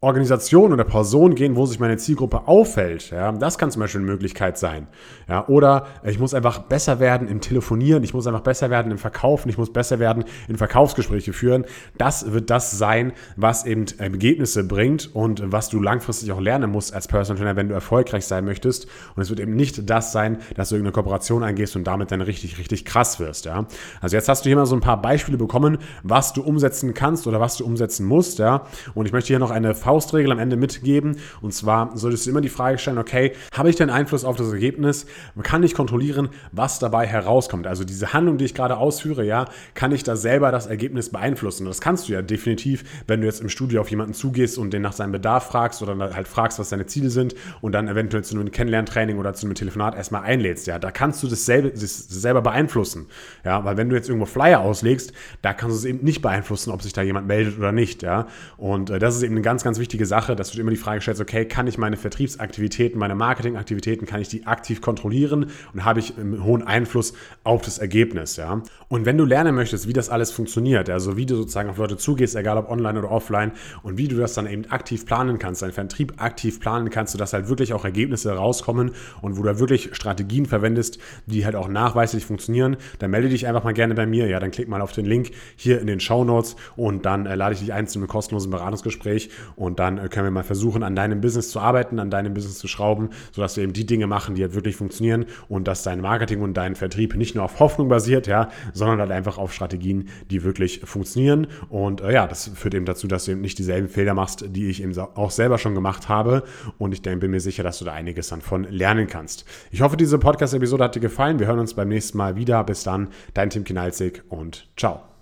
Organisation 0.00 0.72
oder 0.72 0.84
Person 0.84 1.34
gehen, 1.34 1.56
wo 1.56 1.66
sich 1.66 1.80
meine 1.80 1.96
Zielgruppe 1.96 2.46
auffällt. 2.46 3.10
Ja, 3.10 3.32
das 3.32 3.58
kann 3.58 3.72
zum 3.72 3.80
Beispiel 3.80 4.00
eine 4.00 4.08
Möglichkeit 4.08 4.56
sein. 4.56 4.86
Ja, 5.28 5.48
oder 5.48 5.86
ich 6.04 6.20
muss 6.20 6.34
einfach 6.34 6.60
besser 6.60 7.00
werden 7.00 7.26
im 7.26 7.40
Telefonieren, 7.40 8.04
ich 8.04 8.14
muss 8.14 8.28
einfach 8.28 8.42
besser 8.42 8.70
werden 8.70 8.92
im 8.92 8.98
Verkaufen, 8.98 9.48
ich 9.48 9.58
muss 9.58 9.72
besser 9.72 9.98
werden 9.98 10.24
in 10.46 10.56
Verkaufsgespräche 10.56 11.32
führen. 11.32 11.64
Das 11.96 12.32
wird 12.32 12.48
das 12.48 12.78
sein, 12.78 13.12
was 13.34 13.66
eben 13.66 13.86
Ergebnisse 13.98 14.62
bringt 14.62 15.12
und 15.16 15.42
was 15.50 15.68
du 15.68 15.82
langfristig 15.82 16.30
auch 16.30 16.40
lernen 16.40 16.70
musst 16.70 16.94
als 16.94 17.08
Personal 17.08 17.40
Trainer, 17.40 17.56
wenn 17.56 17.68
du 17.68 17.74
erfolgreich 17.74 18.24
sein 18.24 18.44
möchtest. 18.44 18.86
Und 19.16 19.22
es 19.22 19.30
wird 19.30 19.40
eben 19.40 19.56
nicht 19.56 19.90
das 19.90 20.12
sein, 20.12 20.38
dass 20.54 20.68
du 20.68 20.76
irgendeine 20.76 20.92
Kooperation 20.92 21.42
eingehst 21.42 21.74
und 21.74 21.82
damit 21.82 22.12
dann 22.12 22.20
richtig, 22.20 22.58
richtig 22.58 22.84
krass 22.84 23.18
wirst. 23.18 23.46
Ja, 23.46 23.66
also 24.00 24.14
jetzt 24.14 24.28
hast 24.28 24.44
du 24.44 24.48
hier 24.48 24.56
mal 24.56 24.66
so 24.66 24.76
ein 24.76 24.80
paar 24.80 25.02
Beispiele 25.02 25.38
bekommen, 25.38 25.78
was 26.04 26.32
du 26.32 26.42
umsetzen 26.42 26.94
kannst 26.94 27.26
oder 27.26 27.40
was 27.40 27.56
du 27.56 27.64
umsetzen 27.64 28.06
musst. 28.06 28.38
Ja, 28.38 28.62
und 28.94 29.06
ich 29.06 29.12
möchte 29.12 29.26
hier 29.26 29.40
noch 29.40 29.50
eine 29.50 29.74
Faustregel 29.88 30.30
am 30.32 30.38
Ende 30.38 30.56
mitgeben. 30.56 31.16
Und 31.40 31.54
zwar 31.54 31.96
solltest 31.96 32.26
du 32.26 32.30
immer 32.30 32.42
die 32.42 32.50
Frage 32.50 32.76
stellen, 32.76 32.98
okay, 32.98 33.32
habe 33.54 33.70
ich 33.70 33.76
denn 33.76 33.88
Einfluss 33.88 34.22
auf 34.22 34.36
das 34.36 34.52
Ergebnis? 34.52 35.06
Kann 35.42 35.62
ich 35.62 35.72
kontrollieren, 35.72 36.28
was 36.52 36.78
dabei 36.78 37.06
herauskommt? 37.06 37.66
Also 37.66 37.84
diese 37.84 38.12
Handlung, 38.12 38.36
die 38.36 38.44
ich 38.44 38.54
gerade 38.54 38.76
ausführe, 38.76 39.24
ja, 39.24 39.46
kann 39.72 39.90
ich 39.92 40.02
da 40.02 40.14
selber 40.14 40.52
das 40.52 40.66
Ergebnis 40.66 41.08
beeinflussen? 41.08 41.62
Und 41.62 41.70
das 41.70 41.80
kannst 41.80 42.06
du 42.06 42.12
ja 42.12 42.20
definitiv, 42.20 42.84
wenn 43.06 43.22
du 43.22 43.26
jetzt 43.26 43.40
im 43.40 43.48
Studio 43.48 43.80
auf 43.80 43.88
jemanden 43.88 44.12
zugehst 44.12 44.58
und 44.58 44.74
den 44.74 44.82
nach 44.82 44.92
seinem 44.92 45.12
Bedarf 45.12 45.46
fragst 45.46 45.80
oder 45.80 46.14
halt 46.14 46.28
fragst, 46.28 46.58
was 46.58 46.68
seine 46.68 46.84
Ziele 46.84 47.08
sind 47.08 47.34
und 47.62 47.72
dann 47.72 47.88
eventuell 47.88 48.22
zu 48.24 48.38
einem 48.38 48.50
Kennenlerntraining 48.50 49.16
oder 49.16 49.32
zu 49.32 49.46
einem 49.46 49.54
Telefonat 49.54 49.96
erstmal 49.96 50.24
einlädst. 50.24 50.66
Ja, 50.66 50.78
da 50.78 50.90
kannst 50.90 51.22
du 51.22 51.28
das 51.28 51.46
selber, 51.46 52.42
beeinflussen. 52.42 53.06
Ja, 53.42 53.64
weil 53.64 53.78
wenn 53.78 53.88
du 53.88 53.96
jetzt 53.96 54.10
irgendwo 54.10 54.26
Flyer 54.26 54.60
auslegst, 54.60 55.14
da 55.40 55.54
kannst 55.54 55.76
du 55.76 55.78
es 55.78 55.84
eben 55.86 56.04
nicht 56.04 56.20
beeinflussen, 56.20 56.72
ob 56.72 56.82
sich 56.82 56.92
da 56.92 57.00
jemand 57.00 57.26
meldet 57.26 57.58
oder 57.58 57.72
nicht. 57.72 58.02
Ja, 58.02 58.26
und 58.58 58.90
äh, 58.90 58.98
das 58.98 59.16
ist 59.16 59.22
eben 59.22 59.34
eine 59.34 59.42
ganz, 59.42 59.64
ganz 59.64 59.77
wichtige 59.78 60.06
Sache, 60.06 60.36
dass 60.36 60.52
du 60.52 60.60
immer 60.60 60.70
die 60.70 60.76
Frage 60.76 61.00
stellst, 61.00 61.20
okay, 61.20 61.44
kann 61.44 61.66
ich 61.66 61.78
meine 61.78 61.96
Vertriebsaktivitäten, 61.96 62.98
meine 62.98 63.14
Marketingaktivitäten, 63.14 64.06
kann 64.06 64.20
ich 64.20 64.28
die 64.28 64.46
aktiv 64.46 64.80
kontrollieren 64.80 65.50
und 65.72 65.84
habe 65.84 66.00
ich 66.00 66.18
einen 66.18 66.44
hohen 66.44 66.62
Einfluss 66.62 67.14
auf 67.44 67.62
das 67.62 67.78
Ergebnis, 67.78 68.36
ja. 68.36 68.62
Und 68.88 69.04
wenn 69.04 69.18
du 69.18 69.24
lernen 69.24 69.54
möchtest, 69.54 69.86
wie 69.86 69.92
das 69.92 70.08
alles 70.08 70.30
funktioniert, 70.30 70.88
also 70.88 71.16
wie 71.16 71.26
du 71.26 71.36
sozusagen 71.36 71.68
auf 71.68 71.76
Leute 71.76 71.96
zugehst, 71.96 72.36
egal 72.36 72.56
ob 72.56 72.70
online 72.70 72.98
oder 72.98 73.10
offline 73.10 73.52
und 73.82 73.98
wie 73.98 74.08
du 74.08 74.16
das 74.16 74.34
dann 74.34 74.46
eben 74.46 74.64
aktiv 74.70 75.04
planen 75.04 75.38
kannst, 75.38 75.62
deinen 75.62 75.72
Vertrieb 75.72 76.14
aktiv 76.16 76.60
planen 76.60 76.90
kannst, 76.90 77.12
sodass 77.12 77.32
halt 77.32 77.48
wirklich 77.48 77.72
auch 77.72 77.84
Ergebnisse 77.84 78.32
rauskommen 78.32 78.92
und 79.20 79.36
wo 79.36 79.42
du 79.42 79.58
wirklich 79.58 79.94
Strategien 79.94 80.46
verwendest, 80.46 80.98
die 81.26 81.44
halt 81.44 81.56
auch 81.56 81.68
nachweislich 81.68 82.24
funktionieren, 82.24 82.76
dann 82.98 83.10
melde 83.10 83.28
dich 83.28 83.46
einfach 83.46 83.64
mal 83.64 83.74
gerne 83.74 83.94
bei 83.94 84.06
mir, 84.06 84.26
ja, 84.26 84.40
dann 84.40 84.50
klick 84.50 84.68
mal 84.68 84.80
auf 84.80 84.92
den 84.92 85.04
Link 85.04 85.32
hier 85.56 85.80
in 85.80 85.86
den 85.86 86.00
Show 86.00 86.24
Notes 86.24 86.56
und 86.76 87.04
dann 87.04 87.26
äh, 87.26 87.34
lade 87.34 87.54
ich 87.54 87.60
dich 87.60 87.72
ein 87.72 87.86
zu 87.86 87.98
einem 87.98 88.08
kostenlosen 88.08 88.50
Beratungsgespräch 88.50 89.30
und 89.56 89.67
dann 89.76 89.98
äh, 89.98 90.08
können 90.08 90.26
wir 90.26 90.30
mal 90.30 90.42
versuchen, 90.42 90.82
an 90.82 90.94
deinem 90.94 91.20
Business 91.20 91.50
zu 91.50 91.60
arbeiten, 91.60 91.98
an 91.98 92.10
deinem 92.10 92.34
Business 92.34 92.58
zu 92.58 92.68
schrauben, 92.68 93.10
sodass 93.32 93.54
du 93.54 93.60
eben 93.60 93.72
die 93.72 93.86
Dinge 93.86 94.06
machen, 94.06 94.34
die 94.34 94.42
halt 94.42 94.54
wirklich 94.54 94.76
funktionieren 94.76 95.26
und 95.48 95.68
dass 95.68 95.82
dein 95.82 96.00
Marketing 96.00 96.40
und 96.40 96.54
dein 96.54 96.74
Vertrieb 96.74 97.16
nicht 97.16 97.34
nur 97.34 97.44
auf 97.44 97.60
Hoffnung 97.60 97.88
basiert, 97.88 98.26
ja, 98.26 98.48
sondern 98.72 99.00
halt 99.00 99.10
einfach 99.10 99.38
auf 99.38 99.52
Strategien, 99.52 100.08
die 100.30 100.44
wirklich 100.44 100.80
funktionieren. 100.84 101.46
Und 101.68 102.00
äh, 102.00 102.12
ja, 102.12 102.26
das 102.26 102.48
führt 102.54 102.74
eben 102.74 102.84
dazu, 102.84 103.06
dass 103.06 103.24
du 103.24 103.32
eben 103.32 103.40
nicht 103.40 103.58
dieselben 103.58 103.88
Fehler 103.88 104.14
machst, 104.14 104.44
die 104.48 104.68
ich 104.68 104.82
eben 104.82 104.96
auch 104.98 105.30
selber 105.30 105.58
schon 105.58 105.74
gemacht 105.74 106.08
habe. 106.08 106.42
Und 106.78 106.92
ich 106.92 107.02
denke, 107.02 107.20
bin 107.20 107.30
mir 107.30 107.40
sicher, 107.40 107.62
dass 107.62 107.78
du 107.78 107.84
da 107.84 107.92
einiges 107.92 108.28
dann 108.28 108.40
von 108.40 108.64
lernen 108.64 109.06
kannst. 109.06 109.44
Ich 109.70 109.80
hoffe, 109.80 109.96
diese 109.96 110.18
Podcast-Episode 110.18 110.84
hat 110.84 110.94
dir 110.94 111.00
gefallen. 111.00 111.38
Wir 111.38 111.46
hören 111.46 111.58
uns 111.58 111.74
beim 111.74 111.88
nächsten 111.88 112.18
Mal 112.18 112.36
wieder. 112.36 112.62
Bis 112.64 112.82
dann, 112.82 113.08
dein 113.34 113.50
Tim 113.50 113.64
Kinalzig 113.64 114.22
und 114.28 114.68
ciao. 114.76 115.17